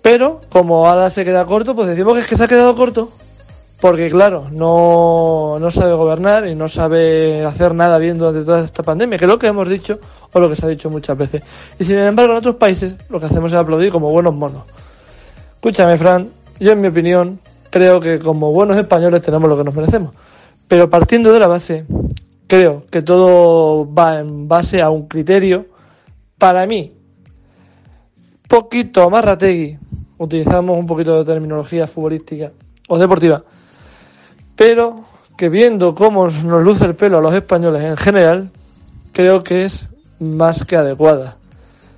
Pero 0.00 0.40
como 0.48 0.88
ahora 0.88 1.10
se 1.10 1.24
queda 1.24 1.44
corto, 1.44 1.74
pues 1.74 1.88
decimos 1.88 2.14
que 2.14 2.20
es 2.20 2.26
que 2.26 2.36
se 2.36 2.44
ha 2.44 2.48
quedado 2.48 2.74
corto. 2.74 3.10
Porque 3.80 4.10
claro, 4.10 4.46
no, 4.50 5.56
no 5.60 5.70
sabe 5.70 5.92
gobernar 5.92 6.48
y 6.48 6.54
no 6.56 6.66
sabe 6.66 7.44
hacer 7.44 7.74
nada 7.74 7.98
bien 7.98 8.18
durante 8.18 8.42
toda 8.44 8.64
esta 8.64 8.82
pandemia, 8.82 9.18
que 9.18 9.24
es 9.24 9.28
lo 9.28 9.38
que 9.38 9.46
hemos 9.46 9.68
dicho 9.68 10.00
o 10.32 10.40
lo 10.40 10.48
que 10.48 10.56
se 10.56 10.66
ha 10.66 10.68
dicho 10.68 10.90
muchas 10.90 11.16
veces. 11.16 11.42
Y 11.78 11.84
sin 11.84 11.96
embargo 11.98 12.32
en 12.32 12.38
otros 12.38 12.56
países 12.56 12.96
lo 13.08 13.20
que 13.20 13.26
hacemos 13.26 13.52
es 13.52 13.56
aplaudir 13.56 13.92
como 13.92 14.10
buenos 14.10 14.34
monos. 14.34 14.62
Escúchame, 15.58 15.98
Fran, 15.98 16.28
yo 16.60 16.70
en 16.70 16.80
mi 16.80 16.86
opinión 16.86 17.40
creo 17.68 17.98
que 17.98 18.20
como 18.20 18.52
buenos 18.52 18.76
españoles 18.76 19.22
tenemos 19.22 19.50
lo 19.50 19.58
que 19.58 19.64
nos 19.64 19.74
merecemos. 19.74 20.14
Pero 20.68 20.88
partiendo 20.88 21.32
de 21.32 21.40
la 21.40 21.48
base, 21.48 21.84
creo 22.46 22.84
que 22.88 23.02
todo 23.02 23.92
va 23.92 24.20
en 24.20 24.46
base 24.46 24.80
a 24.80 24.90
un 24.90 25.08
criterio, 25.08 25.66
para 26.38 26.64
mí, 26.64 26.92
poquito 28.46 29.02
amarrategui, 29.02 29.76
utilizamos 30.18 30.78
un 30.78 30.86
poquito 30.86 31.18
de 31.18 31.24
terminología 31.24 31.88
futbolística 31.88 32.52
o 32.86 32.96
deportiva, 32.96 33.42
pero 34.54 35.00
que 35.36 35.48
viendo 35.48 35.92
cómo 35.96 36.28
nos 36.28 36.62
luce 36.62 36.84
el 36.84 36.94
pelo 36.94 37.18
a 37.18 37.20
los 37.20 37.34
españoles 37.34 37.82
en 37.82 37.96
general, 37.96 38.52
creo 39.10 39.42
que 39.42 39.64
es 39.64 39.88
más 40.20 40.64
que 40.64 40.76
adecuada. 40.76 41.36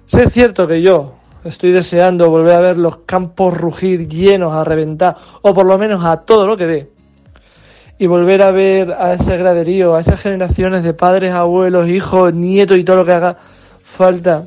Sé 0.06 0.22
es 0.22 0.32
cierto 0.32 0.66
que 0.66 0.80
yo 0.80 1.19
estoy 1.44 1.72
deseando 1.72 2.28
volver 2.28 2.54
a 2.54 2.60
ver 2.60 2.78
los 2.78 2.98
campos 2.98 3.56
rugir 3.56 4.08
llenos 4.08 4.52
a 4.52 4.64
reventar, 4.64 5.16
o 5.42 5.54
por 5.54 5.66
lo 5.66 5.78
menos 5.78 6.04
a 6.04 6.18
todo 6.18 6.46
lo 6.46 6.56
que 6.56 6.66
dé, 6.66 6.90
y 7.98 8.06
volver 8.06 8.42
a 8.42 8.50
ver 8.50 8.92
a 8.92 9.14
ese 9.14 9.36
graderío, 9.36 9.94
a 9.94 10.00
esas 10.00 10.20
generaciones 10.20 10.82
de 10.82 10.94
padres, 10.94 11.32
abuelos, 11.32 11.88
hijos, 11.88 12.32
nietos 12.32 12.78
y 12.78 12.84
todo 12.84 12.96
lo 12.96 13.04
que 13.04 13.12
haga 13.12 13.36
falta 13.82 14.46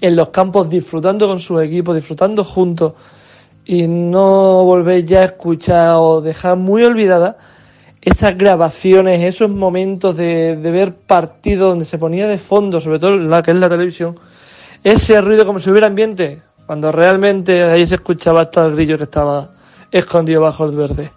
en 0.00 0.16
los 0.16 0.28
campos 0.30 0.68
disfrutando 0.68 1.28
con 1.28 1.38
sus 1.38 1.62
equipos, 1.62 1.94
disfrutando 1.94 2.44
juntos. 2.44 2.94
Y 3.64 3.86
no 3.86 4.64
volver 4.64 5.04
ya 5.04 5.20
a 5.20 5.24
escuchar 5.24 5.94
o 5.96 6.20
dejar 6.20 6.56
muy 6.56 6.82
olvidada 6.84 7.36
estas 8.00 8.36
grabaciones, 8.36 9.22
esos 9.22 9.50
momentos 9.50 10.16
de, 10.16 10.56
de 10.56 10.70
ver 10.70 10.92
partidos 10.94 11.70
donde 11.70 11.84
se 11.84 11.98
ponía 11.98 12.28
de 12.28 12.38
fondo, 12.38 12.80
sobre 12.80 12.98
todo 12.98 13.16
la 13.16 13.42
que 13.42 13.50
es 13.50 13.56
la 13.56 13.68
televisión, 13.68 14.16
ese 14.92 15.20
ruido 15.20 15.44
como 15.44 15.58
si 15.58 15.68
hubiera 15.68 15.88
ambiente, 15.88 16.42
cuando 16.64 16.92
realmente 16.92 17.60
ahí 17.64 17.84
se 17.88 17.96
escuchaba 17.96 18.42
hasta 18.42 18.66
el 18.66 18.76
grillo 18.76 18.96
que 18.96 19.02
estaba 19.02 19.50
escondido 19.90 20.42
bajo 20.42 20.64
el 20.64 20.76
verde. 20.76 21.10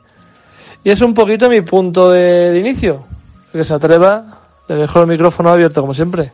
Y 0.83 0.89
es 0.89 0.99
un 1.01 1.13
poquito 1.13 1.47
mi 1.47 1.61
punto 1.61 2.09
de, 2.09 2.57
inicio. 2.57 3.05
Que 3.51 3.63
se 3.63 3.75
atreva, 3.75 4.39
le 4.67 4.75
dejo 4.75 5.01
el 5.01 5.07
micrófono 5.07 5.49
abierto 5.49 5.81
como 5.81 5.93
siempre. 5.93 6.31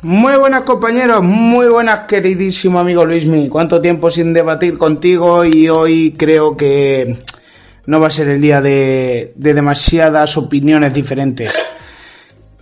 Muy 0.00 0.34
buenas 0.38 0.62
compañeros, 0.62 1.22
muy 1.22 1.68
buenas 1.68 2.06
queridísimo 2.06 2.80
amigo 2.80 3.04
Luismi. 3.04 3.50
Cuánto 3.50 3.78
tiempo 3.82 4.10
sin 4.10 4.32
debatir 4.32 4.78
contigo 4.78 5.44
y 5.44 5.68
hoy 5.68 6.14
creo 6.16 6.56
que 6.56 7.18
no 7.84 8.00
va 8.00 8.06
a 8.06 8.10
ser 8.10 8.28
el 8.28 8.40
día 8.40 8.62
de 8.62 9.34
demasiadas 9.36 10.38
opiniones 10.38 10.94
diferentes. 10.94 11.52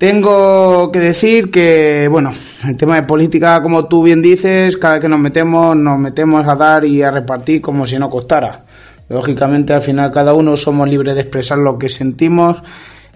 Tengo 0.00 0.90
que 0.90 0.98
decir 0.98 1.50
que, 1.50 2.08
bueno, 2.08 2.32
el 2.66 2.74
tema 2.78 2.94
de 2.94 3.02
política, 3.02 3.60
como 3.60 3.84
tú 3.84 4.02
bien 4.02 4.22
dices, 4.22 4.78
cada 4.78 4.94
vez 4.94 5.02
que 5.02 5.10
nos 5.10 5.20
metemos, 5.20 5.76
nos 5.76 5.98
metemos 5.98 6.48
a 6.48 6.54
dar 6.54 6.86
y 6.86 7.02
a 7.02 7.10
repartir 7.10 7.60
como 7.60 7.86
si 7.86 7.98
no 7.98 8.08
costara. 8.08 8.64
Lógicamente, 9.10 9.74
al 9.74 9.82
final, 9.82 10.10
cada 10.10 10.32
uno 10.32 10.56
somos 10.56 10.88
libres 10.88 11.16
de 11.16 11.20
expresar 11.20 11.58
lo 11.58 11.78
que 11.78 11.90
sentimos 11.90 12.62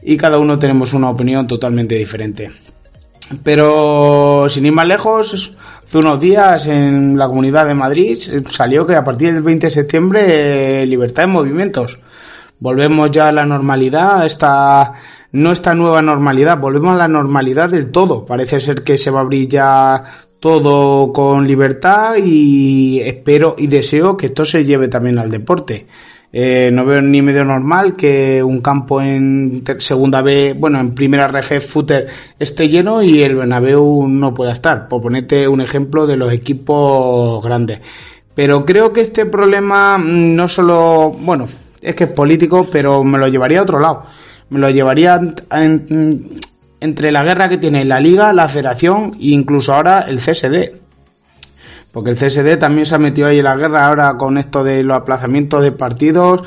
y 0.02 0.18
cada 0.18 0.36
uno 0.36 0.58
tenemos 0.58 0.92
una 0.92 1.08
opinión 1.08 1.46
totalmente 1.46 1.94
diferente. 1.94 2.50
Pero, 3.42 4.46
sin 4.50 4.66
ir 4.66 4.72
más 4.72 4.86
lejos, 4.86 5.56
hace 5.86 5.96
unos 5.96 6.20
días 6.20 6.66
en 6.66 7.16
la 7.16 7.28
Comunidad 7.28 7.64
de 7.64 7.74
Madrid 7.74 8.18
salió 8.50 8.86
que 8.86 8.94
a 8.94 9.02
partir 9.02 9.32
del 9.32 9.42
20 9.42 9.68
de 9.68 9.70
septiembre, 9.70 10.82
eh, 10.82 10.84
libertad 10.84 11.22
de 11.22 11.28
movimientos. 11.28 11.98
Volvemos 12.60 13.10
ya 13.10 13.28
a 13.28 13.32
la 13.32 13.46
normalidad, 13.46 14.26
esta 14.26 14.92
no 15.34 15.50
esta 15.50 15.74
nueva 15.74 16.00
normalidad, 16.00 16.60
volvemos 16.60 16.94
a 16.94 16.98
la 16.98 17.08
normalidad 17.08 17.68
del 17.68 17.90
todo. 17.90 18.24
Parece 18.24 18.60
ser 18.60 18.84
que 18.84 18.96
se 18.96 19.10
va 19.10 19.18
a 19.18 19.22
abrir 19.22 19.48
ya 19.48 20.04
todo 20.38 21.12
con 21.12 21.44
libertad 21.44 22.14
y 22.24 23.00
espero 23.00 23.56
y 23.58 23.66
deseo 23.66 24.16
que 24.16 24.26
esto 24.26 24.44
se 24.44 24.64
lleve 24.64 24.86
también 24.86 25.18
al 25.18 25.32
deporte. 25.32 25.88
Eh, 26.32 26.70
no 26.72 26.84
veo 26.84 27.02
ni 27.02 27.20
medio 27.20 27.44
normal 27.44 27.96
que 27.96 28.44
un 28.44 28.60
campo 28.60 29.02
en 29.02 29.64
segunda 29.78 30.22
B, 30.22 30.54
bueno, 30.56 30.78
en 30.78 30.94
primera 30.94 31.26
RF 31.26 31.66
footer 31.66 32.06
esté 32.38 32.68
lleno 32.68 33.02
y 33.02 33.20
el 33.22 33.34
Bernabéu 33.34 34.06
no 34.06 34.32
pueda 34.34 34.52
estar. 34.52 34.86
Por 34.86 35.02
ponerte 35.02 35.48
un 35.48 35.60
ejemplo 35.60 36.06
de 36.06 36.16
los 36.16 36.32
equipos 36.32 37.42
grandes. 37.42 37.80
Pero 38.36 38.64
creo 38.64 38.92
que 38.92 39.00
este 39.00 39.26
problema 39.26 39.98
mm, 39.98 40.36
no 40.36 40.48
solo, 40.48 41.10
bueno, 41.10 41.48
es 41.82 41.96
que 41.96 42.04
es 42.04 42.10
político, 42.10 42.68
pero 42.70 43.02
me 43.02 43.18
lo 43.18 43.26
llevaría 43.26 43.58
a 43.58 43.64
otro 43.64 43.80
lado 43.80 44.04
lo 44.54 44.70
llevaría 44.70 45.20
en, 45.50 46.40
entre 46.80 47.12
la 47.12 47.22
guerra 47.22 47.48
que 47.48 47.58
tiene 47.58 47.84
la 47.84 48.00
liga, 48.00 48.32
la 48.32 48.48
federación 48.48 49.16
e 49.20 49.28
incluso 49.28 49.72
ahora 49.72 50.00
el 50.00 50.18
CSD. 50.18 50.80
Porque 51.92 52.10
el 52.10 52.16
CSD 52.16 52.58
también 52.58 52.86
se 52.86 52.94
ha 52.94 52.98
metido 52.98 53.28
ahí 53.28 53.38
en 53.38 53.44
la 53.44 53.56
guerra 53.56 53.86
ahora 53.86 54.14
con 54.16 54.36
esto 54.36 54.64
de 54.64 54.82
los 54.82 54.96
aplazamientos 54.96 55.62
de 55.62 55.72
partidos 55.72 56.42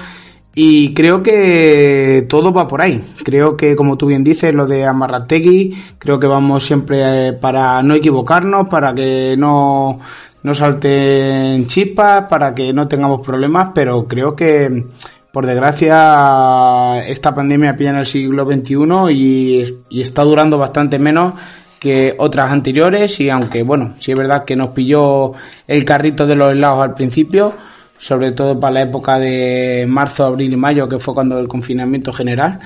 y 0.59 0.93
creo 0.95 1.21
que 1.21 2.25
todo 2.27 2.51
va 2.51 2.67
por 2.67 2.81
ahí. 2.81 3.03
Creo 3.23 3.55
que, 3.55 3.75
como 3.75 3.95
tú 3.95 4.07
bien 4.07 4.23
dices, 4.23 4.55
lo 4.55 4.65
de 4.65 4.85
Amarrategui, 4.85 5.77
creo 5.99 6.19
que 6.19 6.25
vamos 6.25 6.65
siempre 6.65 7.27
eh, 7.27 7.33
para 7.33 7.83
no 7.83 7.93
equivocarnos, 7.93 8.67
para 8.67 8.95
que 8.95 9.35
no, 9.37 9.99
no 10.41 10.53
salten 10.55 11.67
chispas, 11.67 12.25
para 12.25 12.55
que 12.55 12.73
no 12.73 12.87
tengamos 12.87 13.23
problemas, 13.23 13.69
pero 13.75 14.07
creo 14.07 14.35
que 14.35 14.83
por 15.31 15.45
desgracia, 15.45 17.03
esta 17.05 17.33
pandemia 17.33 17.75
pilla 17.75 17.91
en 17.91 17.97
el 17.97 18.05
siglo 18.05 18.45
XXI 18.45 19.11
y, 19.11 20.01
está 20.01 20.23
durando 20.23 20.57
bastante 20.57 20.99
menos 20.99 21.33
que 21.79 22.15
otras 22.17 22.51
anteriores 22.51 23.19
y 23.19 23.29
aunque 23.29 23.61
bueno, 23.61 23.93
sí 23.99 24.11
es 24.11 24.17
verdad 24.17 24.45
que 24.45 24.55
nos 24.55 24.69
pilló 24.69 25.33
el 25.67 25.85
carrito 25.85 26.25
de 26.25 26.35
los 26.35 26.53
helados 26.53 26.81
al 26.81 26.95
principio, 26.95 27.53
sobre 27.99 28.31
todo 28.31 28.59
para 28.59 28.73
la 28.73 28.81
época 28.83 29.19
de 29.19 29.85
marzo, 29.87 30.25
abril 30.25 30.53
y 30.53 30.57
mayo, 30.57 30.89
que 30.89 30.97
fue 30.97 31.13
cuando 31.13 31.37
el 31.37 31.47
confinamiento 31.47 32.11
general, 32.11 32.59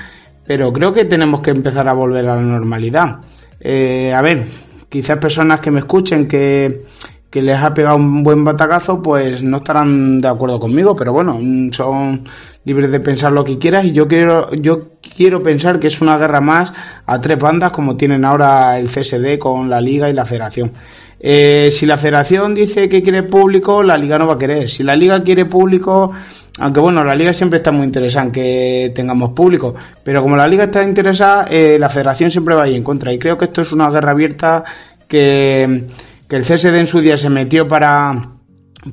pero 0.45 0.71
creo 0.71 0.93
que 0.93 1.05
tenemos 1.05 1.41
que 1.41 1.51
empezar 1.51 1.87
a 1.87 1.93
volver 1.93 2.29
a 2.29 2.35
la 2.35 2.41
normalidad. 2.41 3.17
Eh, 3.59 4.13
a 4.13 4.21
ver, 4.21 4.45
quizás 4.87 5.17
personas 5.17 5.59
que 5.59 5.71
me 5.71 5.79
escuchen 5.79 6.27
que, 6.27 6.85
que 7.31 7.41
les 7.41 7.57
ha 7.57 7.73
pegado 7.73 7.95
un 7.95 8.23
buen 8.23 8.43
batacazo, 8.43 9.01
pues 9.01 9.41
no 9.41 9.57
estarán 9.57 10.19
de 10.19 10.27
acuerdo 10.27 10.59
conmigo, 10.59 10.95
pero 10.95 11.13
bueno, 11.13 11.39
son 11.71 12.25
libres 12.63 12.91
de 12.91 12.99
pensar 12.99 13.31
lo 13.31 13.43
que 13.43 13.57
quieras 13.57 13.85
y 13.85 13.93
yo 13.93 14.07
quiero, 14.07 14.51
yo 14.53 14.89
quiero 15.15 15.41
pensar 15.41 15.79
que 15.79 15.87
es 15.87 16.01
una 16.01 16.17
guerra 16.17 16.41
más 16.41 16.71
a 17.05 17.19
tres 17.19 17.37
bandas 17.37 17.71
como 17.71 17.97
tienen 17.97 18.25
ahora 18.25 18.77
el 18.79 18.87
CSD 18.87 19.37
con 19.39 19.69
la 19.69 19.81
Liga 19.81 20.09
y 20.09 20.13
la 20.13 20.25
Federación. 20.25 20.71
Eh, 21.19 21.69
si 21.71 21.85
la 21.85 21.97
Federación 21.97 22.55
dice 22.55 22.89
que 22.89 23.03
quiere 23.03 23.23
público, 23.23 23.83
la 23.83 23.97
Liga 23.97 24.17
no 24.17 24.27
va 24.27 24.33
a 24.33 24.39
querer. 24.39 24.69
Si 24.69 24.83
la 24.83 24.95
Liga 24.95 25.21
quiere 25.21 25.45
público, 25.45 26.11
aunque 26.59 26.79
bueno, 26.79 27.03
la 27.03 27.15
Liga 27.15 27.33
siempre 27.33 27.57
está 27.57 27.71
muy 27.71 27.85
interesada 27.85 28.25
en 28.25 28.31
que 28.31 28.91
tengamos 28.95 29.33
público, 29.33 29.75
pero 30.03 30.21
como 30.21 30.35
la 30.35 30.47
Liga 30.47 30.63
está 30.63 30.83
interesada, 30.83 31.45
eh, 31.49 31.77
la 31.79 31.89
Federación 31.89 32.31
siempre 32.31 32.55
va 32.55 32.63
a 32.63 32.67
ir 32.67 32.75
en 32.75 32.83
contra. 32.83 33.13
Y 33.13 33.19
creo 33.19 33.37
que 33.37 33.45
esto 33.45 33.61
es 33.61 33.71
una 33.71 33.89
guerra 33.89 34.11
abierta 34.11 34.63
que 35.07 35.85
que 36.31 36.37
el 36.37 36.45
CSD 36.45 36.79
en 36.79 36.87
su 36.87 37.01
día 37.01 37.17
se 37.17 37.29
metió 37.29 37.67
para 37.67 38.13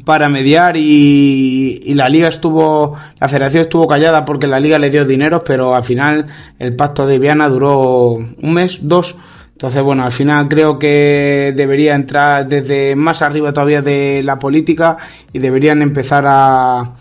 para 0.04 0.28
mediar 0.28 0.76
y, 0.76 1.80
y, 1.84 1.94
la 1.94 2.08
liga 2.08 2.28
estuvo, 2.28 2.96
la 3.18 3.28
federación 3.28 3.62
estuvo 3.62 3.86
callada 3.86 4.24
porque 4.24 4.46
la 4.46 4.60
liga 4.60 4.78
le 4.78 4.90
dio 4.90 5.04
dinero, 5.04 5.42
pero 5.42 5.74
al 5.74 5.84
final 5.84 6.26
el 6.58 6.76
pacto 6.76 7.06
de 7.06 7.18
Viana 7.18 7.48
duró 7.48 8.10
un 8.12 8.52
mes, 8.52 8.78
dos. 8.82 9.16
Entonces, 9.52 9.82
bueno, 9.82 10.04
al 10.04 10.12
final 10.12 10.48
creo 10.48 10.78
que 10.78 11.52
debería 11.56 11.94
entrar 11.94 12.46
desde 12.46 12.94
más 12.94 13.22
arriba 13.22 13.52
todavía 13.52 13.82
de 13.82 14.22
la 14.22 14.38
política 14.38 14.96
y 15.32 15.40
deberían 15.40 15.82
empezar 15.82 16.24
a, 16.28 16.94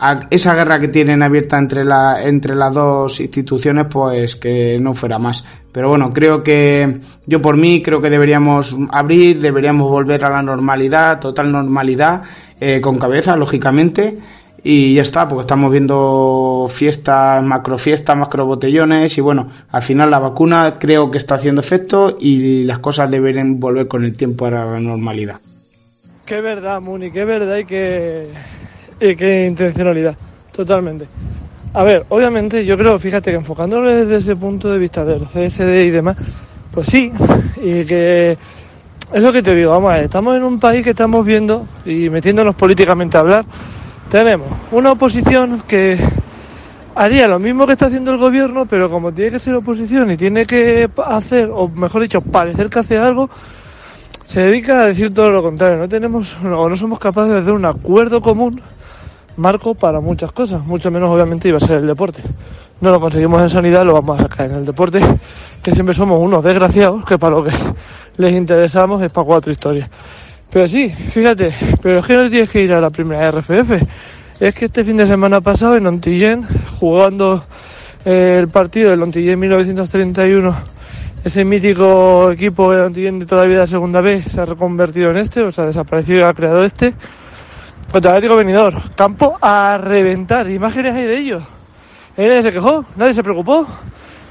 a 0.00 0.26
esa 0.30 0.54
guerra 0.54 0.80
que 0.80 0.88
tienen 0.88 1.22
abierta 1.22 1.58
entre, 1.58 1.84
la, 1.84 2.22
entre 2.22 2.56
las 2.56 2.72
dos 2.74 3.20
instituciones, 3.20 3.86
pues 3.88 4.36
que 4.36 4.78
no 4.80 4.94
fuera 4.94 5.18
más. 5.18 5.44
Pero 5.72 5.88
bueno, 5.88 6.10
creo 6.10 6.42
que 6.42 7.00
yo 7.26 7.40
por 7.40 7.56
mí 7.56 7.82
creo 7.82 8.00
que 8.00 8.10
deberíamos 8.10 8.76
abrir, 8.90 9.40
deberíamos 9.40 9.88
volver 9.88 10.24
a 10.24 10.30
la 10.30 10.42
normalidad, 10.42 11.20
total 11.20 11.52
normalidad, 11.52 12.22
eh, 12.60 12.80
con 12.80 12.98
cabeza, 12.98 13.36
lógicamente. 13.36 14.18
Y 14.62 14.94
ya 14.94 15.02
está, 15.02 15.26
porque 15.26 15.42
estamos 15.42 15.70
viendo 15.70 16.66
fiestas, 16.70 17.42
macro 17.42 17.78
fiestas, 17.78 18.14
macro 18.16 18.44
botellones 18.44 19.16
y 19.16 19.20
bueno, 19.22 19.48
al 19.70 19.82
final 19.82 20.10
la 20.10 20.18
vacuna 20.18 20.74
creo 20.78 21.10
que 21.10 21.16
está 21.16 21.36
haciendo 21.36 21.62
efecto 21.62 22.18
y 22.20 22.64
las 22.64 22.78
cosas 22.80 23.10
deberían 23.10 23.58
volver 23.58 23.88
con 23.88 24.04
el 24.04 24.14
tiempo 24.14 24.44
a 24.44 24.50
la 24.50 24.80
normalidad. 24.80 25.40
Qué 26.26 26.42
verdad, 26.42 26.78
Muni, 26.80 27.10
qué 27.10 27.24
verdad 27.24 27.56
y 27.56 27.64
qué, 27.64 28.28
y 29.00 29.16
qué 29.16 29.46
intencionalidad, 29.46 30.14
totalmente. 30.52 31.06
A 31.72 31.84
ver, 31.84 32.04
obviamente 32.08 32.64
yo 32.64 32.76
creo, 32.76 32.98
fíjate 32.98 33.30
que 33.30 33.36
enfocándolo 33.36 33.88
desde 33.88 34.16
ese 34.16 34.34
punto 34.34 34.72
de 34.72 34.78
vista 34.78 35.04
del 35.04 35.20
CSD 35.20 35.84
y 35.84 35.90
demás, 35.90 36.16
pues 36.72 36.88
sí, 36.88 37.12
y 37.62 37.84
que 37.84 38.36
es 39.12 39.22
lo 39.22 39.32
que 39.32 39.40
te 39.40 39.54
digo, 39.54 39.70
vamos 39.70 39.92
a 39.92 39.94
ver, 39.94 40.04
estamos 40.04 40.36
en 40.36 40.42
un 40.42 40.58
país 40.58 40.82
que 40.82 40.90
estamos 40.90 41.24
viendo 41.24 41.64
y 41.84 42.10
metiéndonos 42.10 42.56
políticamente 42.56 43.16
a 43.16 43.20
hablar, 43.20 43.44
tenemos 44.10 44.48
una 44.72 44.90
oposición 44.90 45.62
que 45.68 45.96
haría 46.96 47.28
lo 47.28 47.38
mismo 47.38 47.68
que 47.68 47.72
está 47.74 47.86
haciendo 47.86 48.10
el 48.10 48.18
gobierno, 48.18 48.66
pero 48.66 48.90
como 48.90 49.12
tiene 49.12 49.30
que 49.30 49.38
ser 49.38 49.54
oposición 49.54 50.10
y 50.10 50.16
tiene 50.16 50.46
que 50.46 50.90
hacer, 51.06 51.50
o 51.52 51.68
mejor 51.68 52.02
dicho, 52.02 52.20
parecer 52.20 52.68
que 52.68 52.80
hace 52.80 52.98
algo, 52.98 53.30
se 54.26 54.40
dedica 54.40 54.82
a 54.82 54.86
decir 54.86 55.14
todo 55.14 55.30
lo 55.30 55.40
contrario. 55.40 55.78
No 55.78 55.88
tenemos 55.88 56.36
o 56.42 56.68
no 56.68 56.76
somos 56.76 56.98
capaces 56.98 57.32
de 57.32 57.38
hacer 57.38 57.52
un 57.52 57.64
acuerdo 57.64 58.20
común 58.20 58.60
marco 59.36 59.74
para 59.74 60.00
muchas 60.00 60.32
cosas, 60.32 60.64
mucho 60.64 60.90
menos 60.90 61.10
obviamente 61.10 61.48
iba 61.48 61.58
a 61.58 61.60
ser 61.60 61.78
el 61.78 61.86
deporte. 61.86 62.22
No 62.80 62.90
lo 62.90 63.00
conseguimos 63.00 63.42
en 63.42 63.50
sanidad, 63.50 63.84
lo 63.84 63.94
vamos 63.94 64.18
a 64.18 64.22
sacar 64.22 64.50
en 64.50 64.56
el 64.56 64.66
deporte, 64.66 65.00
que 65.62 65.72
siempre 65.72 65.94
somos 65.94 66.18
unos 66.20 66.42
desgraciados, 66.42 67.04
que 67.04 67.18
para 67.18 67.36
lo 67.36 67.44
que 67.44 67.52
les 68.16 68.32
interesamos 68.32 69.02
es 69.02 69.12
para 69.12 69.26
cuatro 69.26 69.52
historias. 69.52 69.88
Pero 70.50 70.66
sí, 70.66 70.88
fíjate, 70.88 71.54
pero 71.82 72.00
es 72.00 72.06
que 72.06 72.16
no 72.16 72.28
tienes 72.28 72.50
que 72.50 72.62
ir 72.62 72.72
a 72.72 72.80
la 72.80 72.90
primera 72.90 73.30
RFF. 73.30 73.70
Es 74.40 74.54
que 74.54 74.64
este 74.64 74.84
fin 74.84 74.96
de 74.96 75.06
semana 75.06 75.40
pasado 75.40 75.76
en 75.76 75.86
Ontillén, 75.86 76.42
jugando 76.80 77.44
eh, 78.04 78.38
el 78.40 78.48
partido 78.48 78.90
del 78.90 79.02
Ontillén 79.02 79.38
1931, 79.38 80.54
ese 81.22 81.44
mítico 81.44 82.30
equipo 82.30 82.72
de 82.72 82.82
Ontillén 82.82 83.18
de 83.18 83.26
todavía 83.26 83.60
de 83.60 83.66
segunda 83.66 84.00
vez 84.00 84.24
se 84.24 84.40
ha 84.40 84.46
reconvertido 84.46 85.10
en 85.10 85.18
este, 85.18 85.42
o 85.42 85.52
sea, 85.52 85.66
desaparecido 85.66 86.20
y 86.20 86.22
ha 86.22 86.32
creado 86.32 86.64
este. 86.64 86.94
Contra 87.92 88.12
Atlético 88.12 88.36
Venidor, 88.36 88.94
campo 88.94 89.36
a 89.40 89.76
reventar, 89.76 90.48
imágenes 90.48 90.94
hay 90.94 91.06
de 91.06 91.18
ellos. 91.18 91.42
Y 92.16 92.22
nadie 92.22 92.42
se 92.42 92.52
quejó, 92.52 92.84
nadie 92.94 93.14
se 93.14 93.22
preocupó. 93.24 93.66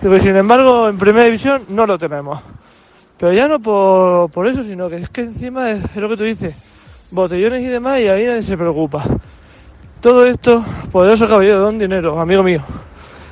Digo, 0.01 0.17
sin 0.19 0.37
embargo, 0.37 0.87
en 0.87 0.97
primera 0.97 1.25
división 1.25 1.65
no 1.67 1.85
lo 1.85 1.97
tenemos. 1.97 2.39
Pero 3.17 3.33
ya 3.33 3.49
no 3.49 3.59
por, 3.59 4.31
por 4.31 4.47
eso, 4.47 4.63
sino 4.63 4.87
que 4.87 4.95
es 4.95 5.09
que 5.09 5.21
encima 5.21 5.71
es, 5.71 5.83
es 5.83 5.95
lo 5.97 6.07
que 6.07 6.15
tú 6.15 6.23
dices, 6.23 6.55
botellones 7.11 7.61
y 7.61 7.65
demás, 7.65 7.99
y 7.99 8.07
ahí 8.07 8.25
nadie 8.27 8.43
se 8.43 8.55
preocupa. 8.55 9.03
Todo 9.99 10.25
esto, 10.25 10.63
poderoso 10.89 11.27
caballero 11.27 11.59
don 11.59 11.77
dinero, 11.77 12.17
amigo 12.17 12.41
mío. 12.41 12.61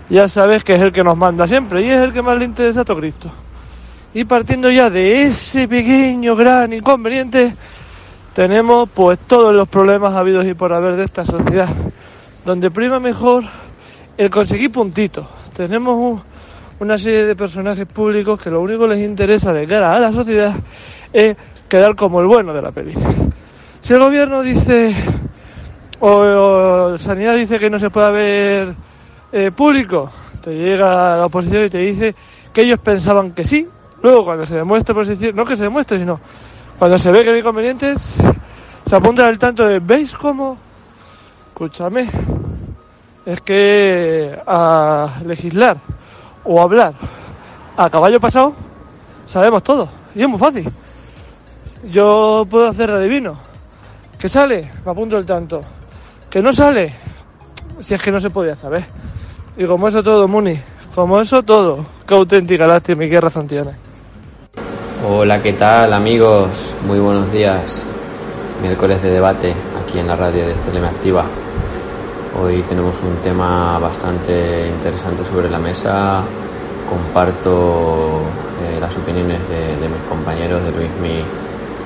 Ya 0.09 0.27
sabes 0.27 0.61
que 0.61 0.75
es 0.75 0.81
el 0.81 0.91
que 0.91 1.05
nos 1.05 1.15
manda 1.15 1.47
siempre 1.47 1.83
y 1.83 1.89
es 1.89 1.99
el 1.99 2.11
que 2.11 2.21
más 2.21 2.37
le 2.37 2.43
interesa 2.43 2.81
a 2.81 2.85
todo 2.85 2.97
Cristo. 2.97 3.31
Y 4.13 4.25
partiendo 4.25 4.69
ya 4.69 4.89
de 4.89 5.23
ese 5.23 5.69
pequeño 5.69 6.35
gran 6.35 6.73
inconveniente, 6.73 7.55
tenemos 8.37 8.87
pues 8.93 9.17
todos 9.25 9.51
los 9.51 9.67
problemas 9.67 10.13
habidos 10.13 10.45
y 10.45 10.53
por 10.53 10.71
haber 10.71 10.95
de 10.95 11.05
esta 11.05 11.25
sociedad, 11.25 11.69
donde 12.45 12.69
prima 12.69 12.99
mejor 12.99 13.43
el 14.15 14.29
conseguir 14.29 14.71
puntitos. 14.71 15.25
Tenemos 15.55 15.95
un- 15.97 16.21
una 16.79 16.99
serie 16.99 17.25
de 17.25 17.35
personajes 17.35 17.87
públicos 17.87 18.39
que 18.39 18.51
lo 18.51 18.61
único 18.61 18.83
que 18.83 18.89
les 18.93 19.09
interesa 19.09 19.51
de 19.53 19.65
cara 19.65 19.95
a 19.95 19.99
la 19.99 20.11
sociedad 20.13 20.53
es 21.11 21.35
quedar 21.67 21.95
como 21.95 22.21
el 22.21 22.27
bueno 22.27 22.53
de 22.53 22.61
la 22.61 22.71
peli. 22.71 22.93
Si 23.81 23.93
el 23.93 23.99
gobierno 24.01 24.43
dice 24.43 24.93
o, 25.99 26.07
o 26.11 26.97
Sanidad 26.99 27.35
dice 27.37 27.57
que 27.57 27.71
no 27.71 27.79
se 27.79 27.89
puede 27.89 28.05
haber 28.05 28.75
eh, 29.31 29.49
público, 29.49 30.11
te 30.43 30.55
llega 30.55 31.17
la 31.17 31.25
oposición 31.25 31.65
y 31.65 31.69
te 31.71 31.79
dice 31.79 32.13
que 32.53 32.61
ellos 32.61 32.77
pensaban 32.81 33.31
que 33.31 33.43
sí. 33.43 33.67
Luego, 34.03 34.25
cuando 34.25 34.45
se 34.45 34.63
decir, 34.63 35.33
no 35.33 35.43
que 35.43 35.57
se 35.57 35.63
demuestre, 35.63 35.97
sino 35.97 36.19
cuando 36.79 36.97
se 36.97 37.11
ve 37.11 37.19
que 37.19 37.25
no 37.25 37.33
hay 37.33 37.39
inconvenientes, 37.39 37.97
se 38.85 38.95
apunta 38.95 39.27
al 39.27 39.39
tanto 39.39 39.65
de, 39.65 39.79
¿veis 39.79 40.13
cómo? 40.13 40.57
Escúchame, 41.49 42.07
es 43.25 43.41
que 43.41 44.39
a 44.45 45.19
legislar 45.25 45.77
o 46.43 46.61
hablar 46.61 46.93
a 47.75 47.89
caballo 47.89 48.19
pasado 48.19 48.53
sabemos 49.25 49.63
todo 49.63 49.89
y 50.15 50.21
es 50.21 50.29
muy 50.29 50.39
fácil. 50.39 50.67
Yo 51.91 52.45
puedo 52.49 52.67
hacer 52.67 52.89
adivino. 52.89 53.37
¿Que 54.17 54.29
sale? 54.29 54.71
Me 54.83 54.91
apunto 54.91 55.17
el 55.17 55.25
tanto. 55.25 55.61
¿Que 56.29 56.41
no 56.41 56.51
sale? 56.51 56.93
Si 57.79 57.93
es 57.93 58.01
que 58.01 58.11
no 58.11 58.19
se 58.19 58.29
podía 58.29 58.55
saber. 58.55 58.83
Y 59.55 59.65
como 59.65 59.87
eso 59.87 60.01
todo, 60.01 60.27
Muni, 60.27 60.55
como 60.95 61.21
eso 61.21 61.43
todo, 61.43 61.85
qué 62.05 62.15
auténtica 62.15 62.65
lástima 62.65 63.05
y 63.05 63.09
qué 63.09 63.21
razón 63.21 63.47
tiene. 63.47 63.86
Hola, 65.05 65.43
¿qué 65.43 65.53
tal 65.53 65.93
amigos? 65.93 66.75
Muy 66.87 66.97
buenos 66.97 67.31
días. 67.31 67.85
Miércoles 68.63 69.01
de 69.03 69.11
debate 69.11 69.53
aquí 69.79 69.99
en 69.99 70.07
la 70.07 70.15
radio 70.15 70.45
de 70.47 70.53
CLM 70.53 70.85
Activa. 70.85 71.23
Hoy 72.41 72.63
tenemos 72.63 72.99
un 73.03 73.15
tema 73.17 73.77
bastante 73.77 74.67
interesante 74.67 75.23
sobre 75.23 75.51
la 75.51 75.59
mesa. 75.59 76.23
Comparto 76.89 78.21
eh, 78.63 78.79
las 78.79 78.95
opiniones 78.97 79.39
de, 79.49 79.87
mis 79.87 80.01
compañeros, 80.09 80.63
de 80.63 80.71
Luismi 80.71 81.23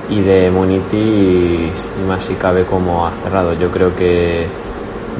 y 0.08 0.20
de 0.22 0.50
Muniti, 0.50 0.96
y, 0.96 1.72
más 2.08 2.24
si 2.24 2.34
cabe 2.34 2.64
como 2.64 3.06
ha 3.06 3.10
cerrado. 3.12 3.52
Yo 3.52 3.70
creo 3.70 3.94
que 3.94 4.46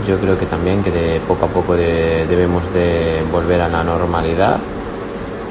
yo 0.07 0.19
creo 0.19 0.39
que 0.39 0.47
también 0.47 0.83
que 0.83 0.91
de 0.91 1.21
poco 1.21 1.45
a 1.45 1.49
poco 1.49 1.75
de- 1.77 2.27
debemos 2.27 2.73
de 2.73 3.23
volver 3.31 3.61
a 3.61 3.69
la 3.69 3.85
normalidad 3.85 4.59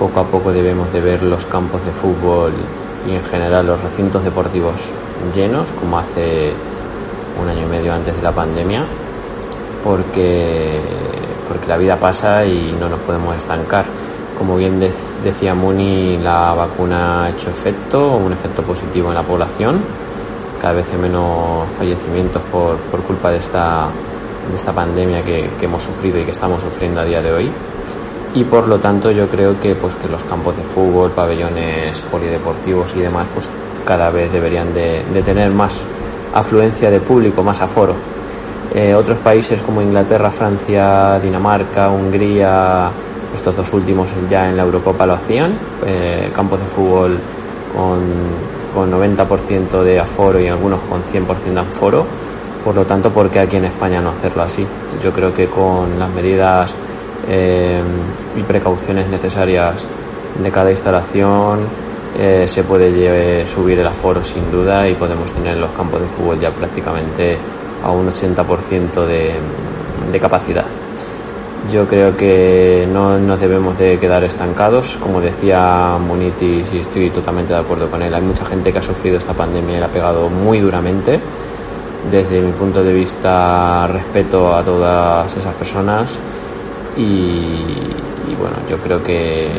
poco 0.02 0.20
a 0.20 0.24
poco 0.26 0.52
debemos 0.52 0.92
de 0.92 1.00
ver 1.00 1.22
los 1.22 1.46
campos 1.46 1.86
de 1.86 1.92
fútbol 1.92 2.52
y 3.08 3.14
en 3.14 3.24
general 3.24 3.68
los 3.68 3.80
recintos 3.82 4.24
deportivos 4.24 4.74
llenos 5.36 5.72
como 5.74 6.00
hace 6.00 6.52
un 7.40 7.48
año 7.48 7.62
y 7.68 7.70
medio 7.70 7.94
antes 7.94 8.16
de 8.18 8.24
la 8.24 8.32
pandemia 8.32 8.84
porque 9.84 10.80
porque 11.48 11.68
la 11.68 11.78
vida 11.78 11.98
pasa 12.00 12.44
y 12.46 12.76
no 12.80 12.88
nos 12.90 13.00
podemos 13.02 13.36
estancar. 13.36 13.86
Como 14.38 14.56
bien 14.56 14.80
dec- 14.82 15.14
decía 15.24 15.54
Muni 15.54 16.18
la 16.18 16.54
vacuna 16.54 17.26
ha 17.26 17.30
hecho 17.30 17.50
efecto 17.50 18.16
un 18.16 18.32
efecto 18.34 18.64
positivo 18.64 19.10
en 19.10 19.16
la 19.16 19.24
población. 19.24 19.82
Cada 20.62 20.74
vez 20.74 20.90
hay 20.92 20.98
menos 20.98 21.68
fallecimientos 21.78 22.42
por, 22.52 22.78
por 22.90 23.02
culpa 23.02 23.30
de 23.32 23.38
esta 23.38 23.88
de 24.50 24.56
esta 24.56 24.72
pandemia 24.74 25.22
que 25.24 25.48
hemos 25.62 25.84
sufrido 25.84 26.20
y 26.20 26.24
que 26.24 26.32
estamos 26.32 26.62
sufriendo 26.64 27.02
a 27.02 27.06
día 27.06 27.22
de 27.22 27.32
hoy 27.32 27.52
y 28.34 28.44
por 28.44 28.68
lo 28.68 28.80
tanto 28.80 29.12
yo 29.12 29.28
creo 29.28 29.60
que 29.60 29.76
pues 29.76 29.96
que 29.96 30.08
los 30.08 30.24
campos 30.24 30.58
de 30.58 30.64
fútbol, 30.64 31.12
pabellones 31.12 32.00
polideportivos 32.02 32.96
y 32.96 33.00
demás 33.00 33.28
pues 33.34 33.50
cada 33.86 34.10
vez 34.10 34.32
deberían 34.32 34.74
de, 34.74 35.04
tener 35.24 35.52
más 35.52 35.84
afluencia 36.34 36.90
de 36.90 37.00
público, 37.00 37.44
más 37.44 37.62
aforo. 37.62 37.96
Eh, 38.74 38.96
otros 38.96 39.18
países 39.18 39.62
como 39.62 39.82
Inglaterra, 39.82 40.32
Francia, 40.32 41.20
Dinamarca, 41.20 41.90
Hungría, 41.90 42.90
estos 43.34 43.58
dos 43.58 43.74
últimos 43.74 44.12
ya 44.30 44.48
en 44.50 44.56
la 44.56 44.64
Eurocopa 44.64 45.06
lo 45.06 45.14
hacían, 45.14 45.54
eh, 45.86 46.32
campos 46.34 46.62
de 46.62 46.66
fútbol 46.68 47.18
con, 47.76 48.00
con 48.74 48.92
90% 48.92 49.84
de 49.84 50.00
aforo 50.00 50.40
y 50.40 50.48
algunos 50.48 50.80
con 50.82 51.04
100% 51.04 51.54
de 51.54 51.60
aforo. 51.60 52.06
Por 52.64 52.76
lo 52.76 52.86
tanto, 52.86 53.10
¿por 53.10 53.30
qué 53.30 53.40
aquí 53.40 53.58
en 53.58 53.66
España 53.66 54.00
no 54.00 54.12
hacerlo 54.12 54.44
así? 54.44 54.66
Yo 55.04 55.12
creo 55.12 55.34
que 55.34 55.48
con 55.48 55.98
las 55.98 56.10
medidas 56.12 56.76
eh, 57.30 57.82
y 58.36 58.42
precauciones 58.44 59.08
necesarias 59.08 59.86
de 60.42 60.52
cada 60.52 60.72
instalación 60.72 61.68
eh, 62.18 62.46
se 62.48 62.64
puede 62.64 63.46
subir 63.48 63.80
el 63.80 63.88
aforo 63.88 64.22
sin 64.24 64.52
duda 64.52 64.88
y 64.88 64.96
podemos 64.96 65.32
tener 65.32 65.58
los 65.58 65.72
campos 65.72 66.02
de 66.02 66.08
fútbol 66.08 66.40
ya 66.40 66.52
prácticamente 66.52 67.38
a 67.84 67.92
un 67.92 68.10
80% 68.10 69.06
de, 69.06 69.34
de 70.12 70.20
capacidad. 70.20 70.66
Yo 71.72 71.88
creo 71.88 72.18
que 72.18 72.88
no 72.92 73.18
nos 73.20 73.40
debemos 73.40 73.78
de 73.78 74.00
quedar 74.00 74.24
estancados, 74.24 74.98
como 74.98 75.22
decía 75.22 75.98
Munitis 76.00 76.74
y 76.74 76.80
estoy 76.80 77.12
totalmente 77.12 77.54
de 77.54 77.60
acuerdo 77.60 77.90
con 77.90 78.02
él. 78.02 78.14
Hay 78.14 78.22
mucha 78.24 78.46
gente 78.46 78.74
que 78.74 78.80
ha 78.80 78.82
sufrido 78.82 79.18
esta 79.18 79.34
pandemia 79.34 79.78
y 79.78 79.80
la 79.80 79.86
ha 79.86 79.90
pegado 79.90 80.28
muy 80.28 80.60
duramente. 80.60 81.20
Desde 82.12 82.42
mi 82.42 82.52
punto 82.54 82.84
de 82.84 82.94
vista 82.94 83.86
respeto 83.88 84.56
a 84.56 84.64
todas 84.64 85.38
esas 85.38 85.54
personas 85.54 86.20
y, 86.98 88.36
bueno, 88.40 88.58
yo 88.70 88.78
creo 88.78 89.04
que, 89.04 89.50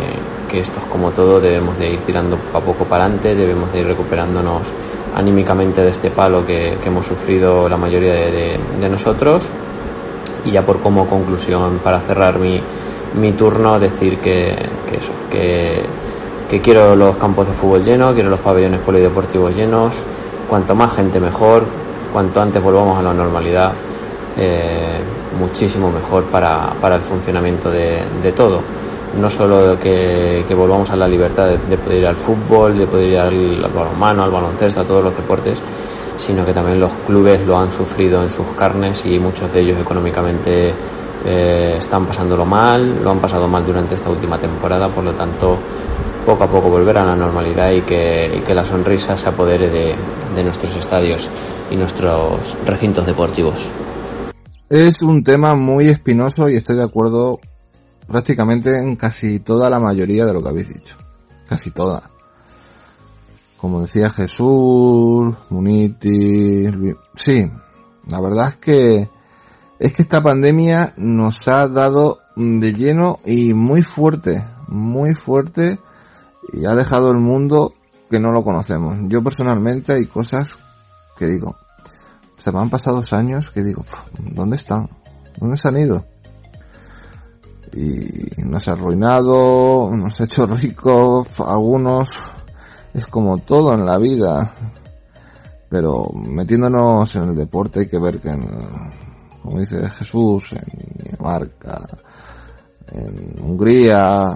que 0.48 0.60
esto 0.60 0.80
es 0.80 0.86
como 0.86 1.10
todo, 1.10 1.40
debemos 1.40 1.78
de 1.78 1.92
ir 1.92 2.00
tirando 2.00 2.36
poco 2.36 2.58
a 2.58 2.60
poco 2.60 2.84
para 2.84 3.04
adelante, 3.04 3.34
debemos 3.34 3.72
de 3.72 3.80
ir 3.80 3.86
recuperándonos 3.86 4.70
anímicamente 5.14 5.82
de 5.82 5.90
este 5.90 6.10
palo 6.10 6.44
que, 6.44 6.76
hemos 6.84 7.06
sufrido 7.06 7.68
la 7.68 7.76
mayoría 7.76 8.14
de, 8.14 8.88
nosotros. 8.88 9.48
Y 10.44 10.50
ya 10.50 10.62
por 10.62 10.80
como 10.80 11.08
conclusión 11.08 11.78
para 11.84 12.00
cerrar 12.00 12.38
mi, 12.38 12.60
mi 13.20 13.32
turno 13.32 13.78
decir 13.78 14.18
que, 14.18 14.54
que 14.88 14.96
eso 14.96 15.12
que, 15.30 15.82
que 16.50 16.60
quiero 16.60 16.96
los 16.96 17.16
campos 17.16 17.46
de 17.46 17.52
fútbol 17.52 17.84
llenos 17.84 18.12
quiero 18.14 18.28
los 18.28 18.40
pabellones 18.40 18.80
polideportivos 18.80 19.54
llenos. 19.54 20.02
Cuanto 20.48 20.74
más 20.74 20.94
gente 20.94 21.20
mejor. 21.20 21.64
Cuanto 22.12 22.42
antes 22.42 22.62
volvamos 22.62 22.98
a 22.98 23.02
la 23.02 23.14
normalidad 23.14 23.72
eh, 24.36 24.98
muchísimo 25.38 25.90
mejor 25.90 26.24
para, 26.24 26.70
para 26.80 26.96
el 26.96 27.02
funcionamiento 27.02 27.70
de, 27.70 28.02
de 28.22 28.32
todo 28.32 28.60
no 29.20 29.28
solo 29.28 29.78
que, 29.78 30.44
que 30.48 30.54
volvamos 30.54 30.90
a 30.90 30.96
la 30.96 31.06
libertad 31.06 31.46
de, 31.46 31.58
de 31.58 31.76
poder 31.76 31.98
ir 31.98 32.06
al 32.06 32.16
fútbol 32.16 32.78
de 32.78 32.86
poder 32.86 33.08
ir 33.08 33.18
al, 33.18 33.64
al 33.64 33.70
balonmano 33.70 34.22
al 34.22 34.30
baloncesto 34.30 34.80
a 34.80 34.84
todos 34.84 35.04
los 35.04 35.16
deportes 35.16 35.62
sino 36.16 36.44
que 36.44 36.52
también 36.52 36.78
los 36.78 36.92
clubes 37.06 37.46
lo 37.46 37.58
han 37.58 37.70
sufrido 37.70 38.22
en 38.22 38.30
sus 38.30 38.46
carnes 38.58 39.04
y 39.06 39.18
muchos 39.18 39.52
de 39.52 39.60
ellos 39.60 39.78
económicamente 39.80 40.72
eh, 41.24 41.76
están 41.78 42.06
pasándolo 42.06 42.44
mal, 42.44 43.02
lo 43.02 43.10
han 43.10 43.18
pasado 43.18 43.46
mal 43.48 43.64
durante 43.64 43.94
esta 43.94 44.10
última 44.10 44.38
temporada, 44.38 44.88
por 44.88 45.04
lo 45.04 45.12
tanto 45.12 45.56
poco 46.26 46.44
a 46.44 46.46
poco 46.48 46.68
volver 46.68 46.98
a 46.98 47.04
la 47.04 47.16
normalidad 47.16 47.70
y 47.72 47.82
que, 47.82 48.42
que 48.44 48.54
la 48.54 48.64
sonrisa 48.64 49.16
se 49.16 49.28
apodere 49.28 49.68
de, 49.68 49.94
de 50.34 50.44
nuestros 50.44 50.74
estadios 50.76 51.28
y 51.70 51.76
nuestros 51.76 52.56
recintos 52.64 53.06
deportivos. 53.06 53.68
Es 54.72 55.02
un 55.02 55.22
tema 55.22 55.54
muy 55.54 55.90
espinoso 55.90 56.48
y 56.48 56.56
estoy 56.56 56.76
de 56.76 56.85
acuerdo 56.85 57.40
prácticamente 58.08 58.78
en 58.78 58.96
casi 58.96 59.38
toda 59.38 59.68
la 59.68 59.78
mayoría 59.78 60.24
de 60.24 60.32
lo 60.32 60.42
que 60.42 60.48
habéis 60.48 60.70
dicho. 60.70 60.96
Casi 61.46 61.70
toda. 61.72 62.08
Como 63.58 63.82
decía 63.82 64.08
Jesús, 64.08 65.35
Muniti, 65.50 66.70
sí, 67.14 67.50
la 68.08 68.20
verdad 68.22 68.48
es 68.48 68.56
que 68.56 69.11
es 69.78 69.92
que 69.92 70.00
esta 70.00 70.22
pandemia 70.22 70.94
nos 70.96 71.46
ha 71.48 71.68
dado 71.68 72.20
de 72.35 72.72
lleno 72.72 73.20
y 73.26 73.52
muy 73.52 73.82
fuerte, 73.82 74.42
muy 74.68 75.14
fuerte 75.14 75.80
y 76.50 76.64
ha 76.64 76.74
dejado 76.74 77.11
el 77.11 77.18
mundo 77.18 77.74
que 78.08 78.18
no 78.18 78.32
lo 78.32 78.42
conocemos. 78.42 78.96
Yo 79.08 79.22
personalmente 79.22 79.92
hay 79.92 80.06
cosas 80.06 80.56
que 81.18 81.26
digo, 81.26 81.56
se 82.42 82.50
me 82.50 82.59
han 82.59 82.70
pasado 82.70 82.96
dos 82.96 83.12
años 83.12 83.50
que 83.50 83.62
digo, 83.62 83.85
¿dónde 84.18 84.57
están? 84.57 84.90
¿Dónde 85.38 85.57
se 85.57 85.68
han 85.68 85.78
ido? 85.78 86.05
Y 87.72 88.42
nos 88.42 88.66
ha 88.66 88.72
arruinado, 88.72 89.88
nos 89.94 90.20
ha 90.20 90.24
hecho 90.24 90.44
ricos, 90.46 91.28
algunos, 91.38 92.11
es 92.92 93.07
como 93.07 93.38
todo 93.38 93.74
en 93.74 93.87
la 93.87 93.96
vida. 93.96 94.55
Pero 95.68 96.11
metiéndonos 96.14 97.14
en 97.14 97.28
el 97.28 97.37
deporte 97.37 97.81
hay 97.81 97.87
que 97.87 98.00
ver 98.00 98.20
que 98.20 98.31
en, 98.31 98.44
como 99.40 99.61
dice 99.61 99.88
Jesús, 99.90 100.52
en 100.55 101.05
Dinamarca, 101.05 101.81
en 102.88 103.40
Hungría, 103.40 104.33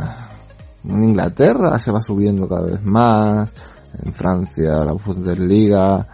en 0.84 1.02
Inglaterra 1.02 1.76
se 1.80 1.90
va 1.90 2.00
subiendo 2.00 2.48
cada 2.48 2.66
vez 2.66 2.84
más, 2.84 3.52
en 4.00 4.14
Francia 4.14 4.84
la 4.84 4.92
Bundesliga, 4.92 6.06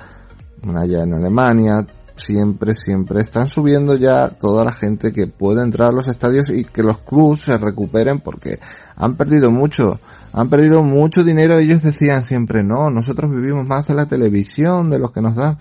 allá 0.71 1.03
en 1.03 1.15
Alemania, 1.15 1.87
siempre, 2.17 2.75
siempre 2.75 3.21
están 3.21 3.49
subiendo 3.49 3.97
ya 3.97 4.29
toda 4.29 4.65
la 4.65 4.73
gente 4.73 5.13
que 5.13 5.27
puede 5.27 5.63
entrar 5.63 5.89
a 5.89 5.93
los 5.93 6.09
estadios 6.09 6.51
y 6.51 6.65
que 6.65 6.83
los 6.83 6.99
clubs 7.01 7.43
se 7.43 7.59
recuperen 7.59 8.21
porque 8.21 8.61
han 8.97 9.17
perdido 9.17 9.51
mucho, 9.51 10.01
han 10.33 10.49
perdido 10.49 10.83
mucho 10.83 11.25
dinero. 11.25 11.59
Ellos 11.59 11.83
decían 11.83 12.23
siempre, 12.25 12.63
no, 12.63 12.91
nosotros 12.91 13.31
vivimos 13.31 13.67
más 13.67 13.87
de 13.89 13.95
la 13.95 14.07
televisión, 14.07 14.91
de 14.91 14.99
los 14.99 15.13
que 15.13 15.23
nos 15.23 15.35
dan. 15.35 15.59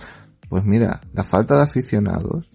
Pues 0.50 0.64
mira, 0.66 1.02
la 1.14 1.24
falta 1.24 1.56
de 1.56 1.64
aficionados 1.64 2.46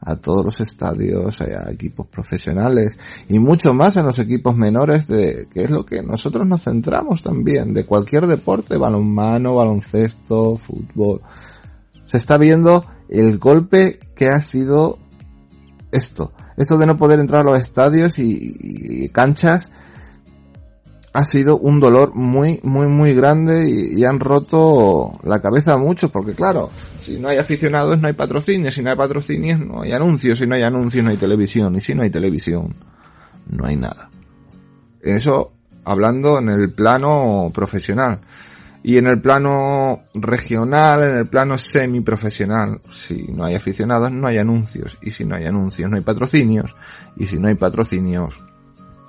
a 0.00 0.16
todos 0.16 0.44
los 0.44 0.60
estadios, 0.60 1.40
a 1.40 1.70
equipos 1.70 2.06
profesionales 2.06 2.96
y 3.28 3.38
mucho 3.38 3.74
más 3.74 3.96
en 3.96 4.06
los 4.06 4.18
equipos 4.18 4.56
menores 4.56 5.08
de 5.08 5.48
que 5.52 5.64
es 5.64 5.70
lo 5.70 5.84
que 5.84 6.02
nosotros 6.02 6.46
nos 6.46 6.64
centramos 6.64 7.22
también 7.22 7.74
de 7.74 7.86
cualquier 7.86 8.26
deporte, 8.26 8.76
balonmano, 8.76 9.56
baloncesto, 9.56 10.56
fútbol. 10.56 11.22
Se 12.06 12.16
está 12.16 12.36
viendo 12.36 12.86
el 13.08 13.38
golpe 13.38 13.98
que 14.14 14.28
ha 14.28 14.40
sido 14.40 14.98
esto, 15.92 16.32
esto 16.56 16.78
de 16.78 16.86
no 16.86 16.96
poder 16.96 17.20
entrar 17.20 17.42
a 17.42 17.50
los 17.50 17.60
estadios 17.60 18.18
y 18.18 19.08
canchas 19.10 19.70
ha 21.16 21.24
sido 21.24 21.56
un 21.56 21.80
dolor 21.80 22.14
muy, 22.14 22.60
muy, 22.62 22.88
muy 22.88 23.14
grande 23.14 23.70
y, 23.70 24.04
han 24.04 24.20
roto 24.20 25.18
la 25.24 25.40
cabeza 25.40 25.72
a 25.72 25.78
muchos, 25.78 26.10
porque 26.10 26.34
claro, 26.34 26.70
si 26.98 27.18
no 27.18 27.30
hay 27.30 27.38
aficionados 27.38 27.98
no 27.98 28.08
hay 28.08 28.12
patrocinios, 28.12 28.74
si 28.74 28.82
no 28.82 28.90
hay 28.90 28.96
patrocinios 28.96 29.58
no 29.58 29.80
hay 29.80 29.92
anuncios, 29.92 30.38
si 30.38 30.46
no 30.46 30.56
hay 30.56 30.62
anuncios 30.62 31.02
no 31.02 31.10
hay 31.10 31.16
televisión, 31.16 31.74
y 31.74 31.80
si 31.80 31.94
no 31.94 32.02
hay 32.02 32.10
televisión 32.10 32.74
no 33.48 33.64
hay 33.64 33.76
nada. 33.76 34.10
Eso 35.00 35.52
hablando 35.84 36.38
en 36.38 36.50
el 36.50 36.70
plano 36.72 37.50
profesional. 37.54 38.18
Y 38.86 38.98
en 38.98 39.08
el 39.08 39.20
plano 39.20 40.04
regional, 40.14 41.02
en 41.02 41.16
el 41.16 41.26
plano 41.26 41.58
semiprofesional, 41.58 42.80
si 42.92 43.24
no 43.32 43.44
hay 43.44 43.56
aficionados, 43.56 44.12
no 44.12 44.28
hay 44.28 44.38
anuncios. 44.38 44.96
Y 45.02 45.10
si 45.10 45.24
no 45.24 45.34
hay 45.34 45.44
anuncios, 45.44 45.90
no 45.90 45.96
hay 45.96 46.04
patrocinios. 46.04 46.76
Y 47.16 47.26
si 47.26 47.36
no 47.40 47.48
hay 47.48 47.56
patrocinios, 47.56 48.36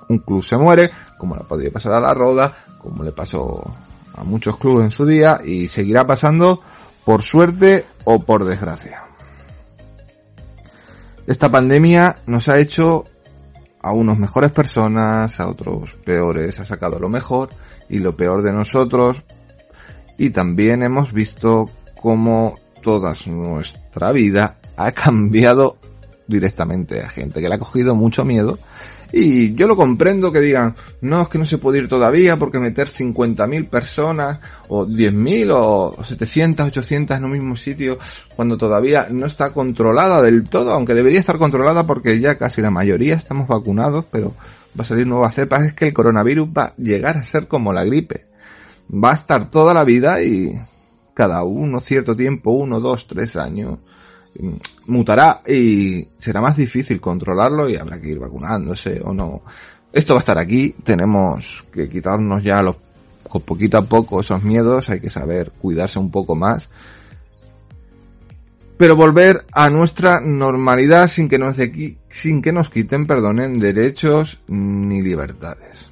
un 0.08 0.18
club 0.18 0.42
se 0.42 0.56
muere, 0.56 0.90
como 1.16 1.36
le 1.36 1.44
podría 1.44 1.70
pasar 1.70 1.92
a 1.92 2.00
la 2.00 2.12
Roda, 2.12 2.56
como 2.78 3.04
le 3.04 3.12
pasó 3.12 3.72
a 4.16 4.24
muchos 4.24 4.56
clubes 4.56 4.86
en 4.86 4.90
su 4.90 5.06
día 5.06 5.38
y 5.44 5.68
seguirá 5.68 6.04
pasando 6.04 6.60
por 7.04 7.22
suerte 7.22 7.86
o 8.02 8.18
por 8.18 8.44
desgracia. 8.44 9.04
Esta 11.28 11.52
pandemia 11.52 12.16
nos 12.26 12.48
ha 12.48 12.58
hecho 12.58 13.04
a 13.80 13.92
unos 13.92 14.18
mejores 14.18 14.50
personas, 14.50 15.38
a 15.38 15.46
otros 15.46 15.96
peores, 16.04 16.58
ha 16.58 16.64
sacado 16.64 16.98
lo 16.98 17.08
mejor 17.08 17.50
y 17.88 18.00
lo 18.00 18.16
peor 18.16 18.42
de 18.42 18.52
nosotros 18.52 19.22
y 20.18 20.30
también 20.30 20.82
hemos 20.82 21.12
visto 21.12 21.70
cómo 22.00 22.58
toda 22.82 23.14
nuestra 23.26 24.12
vida 24.12 24.58
ha 24.76 24.92
cambiado 24.92 25.78
directamente 26.26 27.02
a 27.02 27.08
gente 27.08 27.40
que 27.40 27.48
le 27.48 27.54
ha 27.54 27.58
cogido 27.58 27.94
mucho 27.94 28.24
miedo 28.24 28.58
y 29.10 29.54
yo 29.54 29.66
lo 29.66 29.74
comprendo 29.74 30.30
que 30.30 30.40
digan, 30.40 30.74
no, 31.00 31.22
es 31.22 31.28
que 31.28 31.38
no 31.38 31.46
se 31.46 31.56
puede 31.56 31.78
ir 31.78 31.88
todavía 31.88 32.36
porque 32.36 32.58
meter 32.58 32.90
50.000 32.90 33.68
personas 33.68 34.38
o 34.68 34.86
10.000 34.86 35.50
o 35.54 36.04
700, 36.04 36.66
800 36.66 37.16
en 37.16 37.24
un 37.24 37.32
mismo 37.32 37.56
sitio 37.56 37.98
cuando 38.36 38.58
todavía 38.58 39.06
no 39.10 39.26
está 39.26 39.50
controlada 39.50 40.20
del 40.20 40.44
todo, 40.44 40.72
aunque 40.72 40.94
debería 40.94 41.20
estar 41.20 41.38
controlada 41.38 41.84
porque 41.84 42.20
ya 42.20 42.36
casi 42.36 42.60
la 42.60 42.70
mayoría 42.70 43.14
estamos 43.14 43.48
vacunados, 43.48 44.04
pero 44.10 44.34
va 44.78 44.82
a 44.82 44.86
salir 44.86 45.06
nueva 45.06 45.30
cepa, 45.30 45.64
es 45.64 45.72
que 45.72 45.86
el 45.86 45.94
coronavirus 45.94 46.48
va 46.48 46.64
a 46.64 46.74
llegar 46.76 47.16
a 47.16 47.24
ser 47.24 47.48
como 47.48 47.72
la 47.72 47.84
gripe. 47.84 48.26
Va 48.92 49.10
a 49.10 49.14
estar 49.14 49.50
toda 49.50 49.74
la 49.74 49.84
vida 49.84 50.22
y 50.22 50.58
cada 51.14 51.42
uno 51.42 51.80
cierto 51.80 52.16
tiempo, 52.16 52.52
uno, 52.52 52.80
dos, 52.80 53.06
tres 53.06 53.36
años, 53.36 53.78
mutará 54.86 55.42
y 55.46 56.06
será 56.16 56.40
más 56.40 56.56
difícil 56.56 57.00
controlarlo 57.00 57.68
y 57.68 57.76
habrá 57.76 58.00
que 58.00 58.10
ir 58.10 58.18
vacunándose 58.18 59.00
o 59.04 59.12
no. 59.12 59.42
Esto 59.92 60.14
va 60.14 60.20
a 60.20 60.22
estar 60.22 60.38
aquí, 60.38 60.74
tenemos 60.84 61.64
que 61.72 61.88
quitarnos 61.88 62.42
ya 62.42 62.62
los, 62.62 62.76
poquito 63.44 63.78
a 63.78 63.82
poco 63.82 64.20
esos 64.20 64.42
miedos, 64.42 64.88
hay 64.90 65.00
que 65.00 65.10
saber 65.10 65.52
cuidarse 65.60 65.98
un 65.98 66.10
poco 66.10 66.34
más. 66.36 66.70
Pero 68.76 68.94
volver 68.94 69.44
a 69.52 69.70
nuestra 69.70 70.20
normalidad 70.20 71.08
sin 71.08 71.28
que 71.28 71.38
nos, 71.38 71.56
de, 71.56 71.98
sin 72.10 72.40
que 72.40 72.52
nos 72.52 72.70
quiten, 72.70 73.08
perdonen, 73.08 73.58
derechos 73.58 74.38
ni 74.46 75.02
libertades 75.02 75.87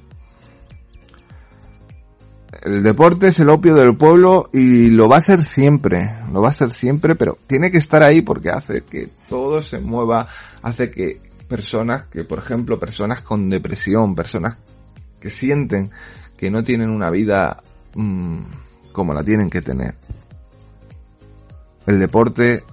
el 2.63 2.83
deporte 2.83 3.27
es 3.27 3.39
el 3.39 3.49
opio 3.49 3.75
del 3.75 3.97
pueblo 3.97 4.49
y 4.53 4.89
lo 4.89 5.09
va 5.09 5.17
a 5.17 5.21
ser 5.21 5.43
siempre, 5.43 6.19
lo 6.31 6.41
va 6.41 6.49
a 6.49 6.53
ser 6.53 6.71
siempre, 6.71 7.15
pero 7.15 7.37
tiene 7.47 7.71
que 7.71 7.77
estar 7.77 8.03
ahí 8.03 8.21
porque 8.21 8.49
hace 8.49 8.81
que 8.81 9.09
todo 9.29 9.61
se 9.61 9.79
mueva, 9.79 10.27
hace 10.61 10.89
que 10.89 11.21
personas, 11.47 12.05
que 12.07 12.23
por 12.23 12.39
ejemplo 12.39 12.79
personas 12.79 13.21
con 13.21 13.49
depresión, 13.49 14.15
personas 14.15 14.57
que 15.19 15.29
sienten 15.29 15.91
que 16.37 16.51
no 16.51 16.63
tienen 16.63 16.89
una 16.89 17.09
vida 17.09 17.61
mmm, 17.95 18.41
como 18.93 19.13
la 19.13 19.23
tienen 19.23 19.49
que 19.49 19.61
tener. 19.61 19.95
El 21.85 21.99
deporte 21.99 22.63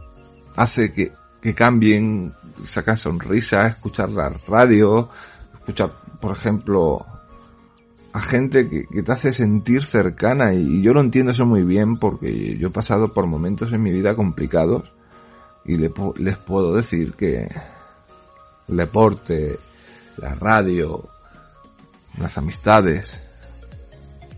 hace 0.57 0.93
que, 0.93 1.13
que 1.41 1.55
cambien, 1.55 2.33
sacar 2.65 2.99
sonrisas, 2.99 3.73
escuchar 3.73 4.11
la 4.11 4.29
radio, 4.47 5.09
escuchar, 5.55 5.93
por 6.21 6.37
ejemplo, 6.37 7.07
a 8.15 8.21
gente 8.21 8.69
que, 8.69 9.03
te 9.03 9.13
hace 9.13 9.33
sentir 9.33 9.85
cercana 9.85 10.55
y, 10.55 10.83
yo 10.83 10.95
lo 10.95 11.01
entiendo 11.01 11.33
eso 11.33 11.45
muy 11.47 11.65
bien 11.65 11.99
porque 11.99 12.57
yo 12.57 12.69
he 12.69 12.71
pasado 12.71 13.13
por 13.13 13.27
momentos 13.27 13.73
en 13.73 13.83
mi 13.83 13.91
vida 13.91 14.15
complicados 14.15 14.85
y 15.65 15.77
les 15.77 16.39
puedo 16.39 16.77
decir 16.77 17.15
que 17.15 17.51
el 18.69 18.77
deporte, 18.77 19.59
la 20.19 20.37
radio, 20.37 21.09
las 22.17 22.39
amistades 22.39 23.21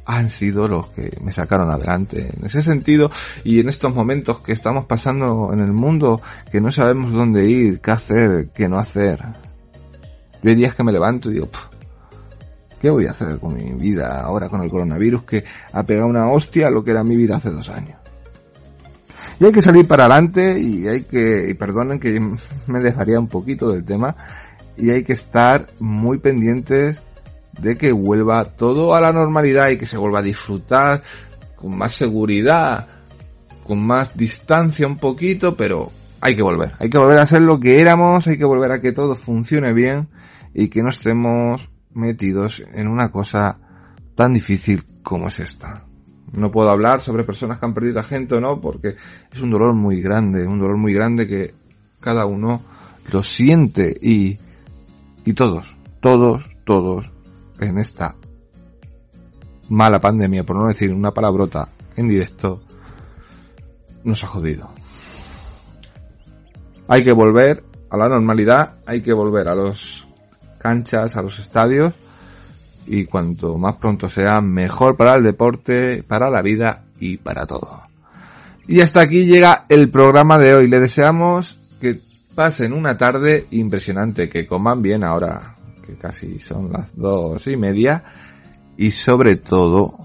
han 0.06 0.30
sido 0.30 0.68
los 0.68 0.86
que 0.88 1.18
me 1.20 1.34
sacaron 1.34 1.68
adelante. 1.68 2.32
En 2.34 2.46
ese 2.46 2.62
sentido 2.62 3.10
y 3.44 3.60
en 3.60 3.68
estos 3.68 3.94
momentos 3.94 4.38
que 4.38 4.52
estamos 4.52 4.86
pasando 4.86 5.50
en 5.52 5.60
el 5.60 5.74
mundo 5.74 6.22
que 6.50 6.62
no 6.62 6.70
sabemos 6.70 7.12
dónde 7.12 7.44
ir, 7.44 7.80
qué 7.80 7.90
hacer, 7.90 8.48
qué 8.54 8.70
no 8.70 8.78
hacer. 8.78 9.22
Yo 10.42 10.48
hay 10.48 10.56
días 10.56 10.74
que 10.74 10.84
me 10.84 10.92
levanto 10.92 11.30
y 11.30 11.34
digo, 11.34 11.50
¿Qué 12.80 12.90
voy 12.90 13.06
a 13.06 13.12
hacer 13.12 13.38
con 13.38 13.54
mi 13.54 13.72
vida 13.72 14.20
ahora 14.20 14.48
con 14.48 14.62
el 14.62 14.70
coronavirus 14.70 15.24
que 15.24 15.44
ha 15.72 15.82
pegado 15.84 16.06
una 16.08 16.30
hostia 16.30 16.66
a 16.66 16.70
lo 16.70 16.84
que 16.84 16.90
era 16.90 17.02
mi 17.04 17.16
vida 17.16 17.36
hace 17.36 17.50
dos 17.50 17.68
años? 17.70 17.98
Y 19.38 19.44
hay 19.44 19.52
que 19.52 19.62
salir 19.62 19.86
para 19.86 20.04
adelante 20.04 20.58
y 20.58 20.86
hay 20.88 21.02
que, 21.02 21.48
y 21.50 21.54
perdonen 21.54 21.98
que 21.98 22.18
me 22.66 22.80
dejaría 22.80 23.18
un 23.18 23.28
poquito 23.28 23.70
del 23.70 23.84
tema, 23.84 24.16
y 24.76 24.90
hay 24.90 25.04
que 25.04 25.12
estar 25.12 25.68
muy 25.80 26.18
pendientes 26.18 27.02
de 27.60 27.78
que 27.78 27.92
vuelva 27.92 28.44
todo 28.44 28.94
a 28.94 29.00
la 29.00 29.12
normalidad 29.12 29.70
y 29.70 29.78
que 29.78 29.86
se 29.86 29.96
vuelva 29.96 30.18
a 30.18 30.22
disfrutar 30.22 31.02
con 31.54 31.76
más 31.76 31.94
seguridad, 31.94 32.86
con 33.64 33.84
más 33.84 34.16
distancia 34.16 34.86
un 34.86 34.98
poquito, 34.98 35.56
pero 35.56 35.90
hay 36.20 36.36
que 36.36 36.42
volver, 36.42 36.72
hay 36.78 36.90
que 36.90 36.98
volver 36.98 37.18
a 37.18 37.26
ser 37.26 37.42
lo 37.42 37.58
que 37.58 37.80
éramos, 37.80 38.26
hay 38.26 38.36
que 38.36 38.44
volver 38.44 38.72
a 38.72 38.80
que 38.80 38.92
todo 38.92 39.16
funcione 39.16 39.72
bien 39.72 40.08
y 40.54 40.68
que 40.68 40.82
no 40.82 40.90
estemos 40.90 41.70
metidos 41.96 42.62
en 42.72 42.88
una 42.88 43.10
cosa 43.10 43.58
tan 44.14 44.34
difícil 44.34 44.84
como 45.02 45.28
es 45.28 45.40
esta. 45.40 45.84
No 46.32 46.50
puedo 46.50 46.70
hablar 46.70 47.00
sobre 47.00 47.24
personas 47.24 47.58
que 47.58 47.66
han 47.66 47.74
perdido 47.74 48.00
a 48.00 48.04
gente 48.04 48.36
o 48.36 48.40
no, 48.40 48.60
porque 48.60 48.96
es 49.32 49.40
un 49.40 49.50
dolor 49.50 49.74
muy 49.74 50.00
grande, 50.00 50.46
un 50.46 50.58
dolor 50.58 50.76
muy 50.76 50.92
grande 50.92 51.26
que 51.26 51.54
cada 52.00 52.26
uno 52.26 52.60
lo 53.10 53.22
siente 53.22 53.96
y, 54.00 54.38
y 55.24 55.32
todos, 55.32 55.76
todos, 56.00 56.44
todos 56.64 57.10
en 57.60 57.78
esta 57.78 58.16
mala 59.68 60.00
pandemia, 60.00 60.44
por 60.44 60.56
no 60.56 60.66
decir 60.66 60.92
una 60.92 61.12
palabrota 61.12 61.68
en 61.96 62.08
directo, 62.08 62.60
nos 64.04 64.22
ha 64.22 64.26
jodido. 64.26 64.70
Hay 66.88 67.02
que 67.02 67.12
volver 67.12 67.64
a 67.90 67.96
la 67.96 68.08
normalidad, 68.08 68.76
hay 68.86 69.00
que 69.00 69.12
volver 69.12 69.48
a 69.48 69.54
los 69.54 70.05
canchas, 70.66 71.16
a 71.16 71.22
los 71.22 71.38
estadios 71.38 71.94
y 72.86 73.04
cuanto 73.04 73.56
más 73.56 73.76
pronto 73.76 74.08
sea, 74.08 74.40
mejor 74.40 74.96
para 74.96 75.14
el 75.14 75.22
deporte, 75.22 76.02
para 76.02 76.28
la 76.28 76.42
vida 76.42 76.84
y 76.98 77.18
para 77.18 77.46
todo. 77.46 77.82
Y 78.66 78.80
hasta 78.80 79.02
aquí 79.02 79.26
llega 79.26 79.64
el 79.68 79.90
programa 79.90 80.38
de 80.38 80.54
hoy. 80.54 80.68
Le 80.68 80.80
deseamos 80.80 81.56
que 81.80 82.00
pasen 82.34 82.72
una 82.72 82.96
tarde 82.96 83.46
impresionante, 83.52 84.28
que 84.28 84.46
coman 84.46 84.82
bien 84.82 85.04
ahora, 85.04 85.54
que 85.84 85.94
casi 85.94 86.40
son 86.40 86.72
las 86.72 86.96
dos 86.96 87.46
y 87.46 87.56
media, 87.56 88.02
y 88.76 88.90
sobre 88.90 89.36
todo 89.36 89.98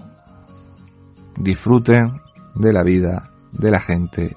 disfruten 1.36 2.20
de 2.54 2.72
la 2.72 2.84
vida, 2.84 3.30
de 3.50 3.70
la 3.70 3.80
gente 3.80 4.36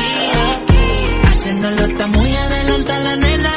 Haciéndolo 1.51 1.83
está 1.83 2.07
muy 2.07 2.33
adelante 2.33 2.99
la 3.03 3.15
nena. 3.17 3.53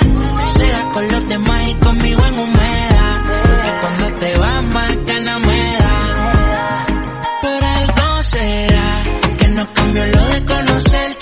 Sea 0.46 0.90
con 0.92 1.08
los 1.12 1.28
demás 1.28 1.68
y 1.68 1.74
conmigo 1.74 2.26
en 2.26 2.38
humedad. 2.40 3.22
Que 3.62 3.70
cuando 3.80 4.18
te 4.18 4.36
vas 4.36 4.62
más 4.64 5.06
ganas 5.06 5.40
me 5.46 5.76
da. 5.78 6.86
Por 7.40 7.64
algo 7.64 8.22
será 8.22 9.02
que 9.38 9.46
no 9.46 9.72
cambio 9.72 10.06
lo 10.06 10.24
de 10.26 10.44
conocerte. 10.44 11.13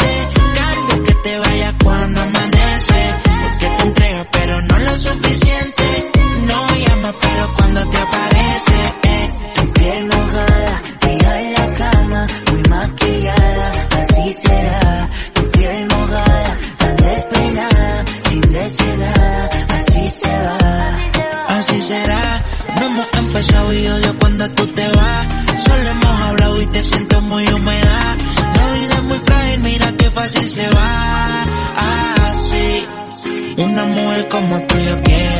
Empezado 23.42 23.72
y 23.74 24.18
cuando 24.20 24.50
tú 24.50 24.66
te 24.68 24.88
vas. 24.88 25.26
Solo 25.64 25.90
hemos 25.90 26.20
hablado 26.20 26.62
y 26.62 26.66
te 26.66 26.82
siento 26.82 27.20
muy 27.22 27.44
húmeda. 27.48 28.16
La 28.56 28.72
vida 28.74 28.94
es 28.94 29.02
muy 29.02 29.18
frágil, 29.18 29.60
mira 29.60 29.92
qué 29.98 30.10
fácil 30.10 30.48
se 30.48 30.68
va. 30.68 31.44
Así, 32.30 32.84
una 33.56 33.84
mujer 33.84 34.28
como 34.28 34.60
tú 34.62 34.74
yo 34.78 35.02
quiero. 35.02 35.31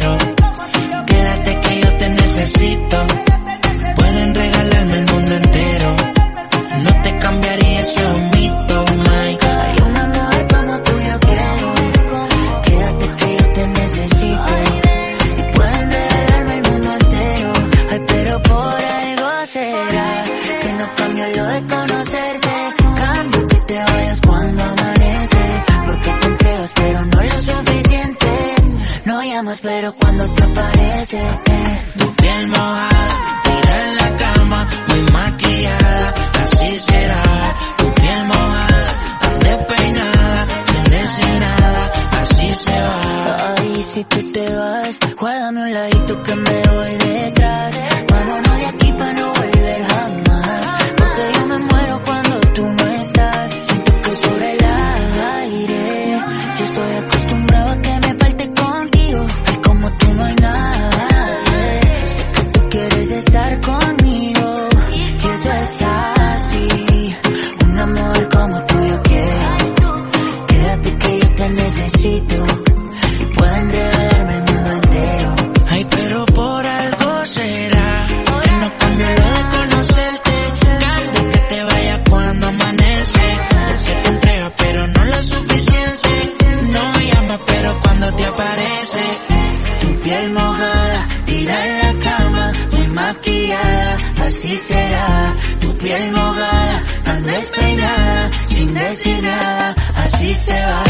Piel 90.03 90.31
mojada, 90.31 91.09
tira 91.25 91.67
en 91.67 91.79
la 91.79 92.05
cama, 92.05 92.53
muy 92.73 92.87
maquillada, 92.89 93.99
así 94.27 94.57
será. 94.57 95.35
Tu 95.61 95.77
piel 95.79 96.13
mojada, 96.13 96.83
tan 97.05 97.23
despeinada, 97.25 98.31
sin 98.47 98.75
decir 98.75 99.23
nada, 99.23 99.75
así 99.97 100.35
se 100.35 100.61
va. 100.67 100.83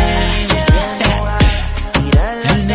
El 2.55 2.67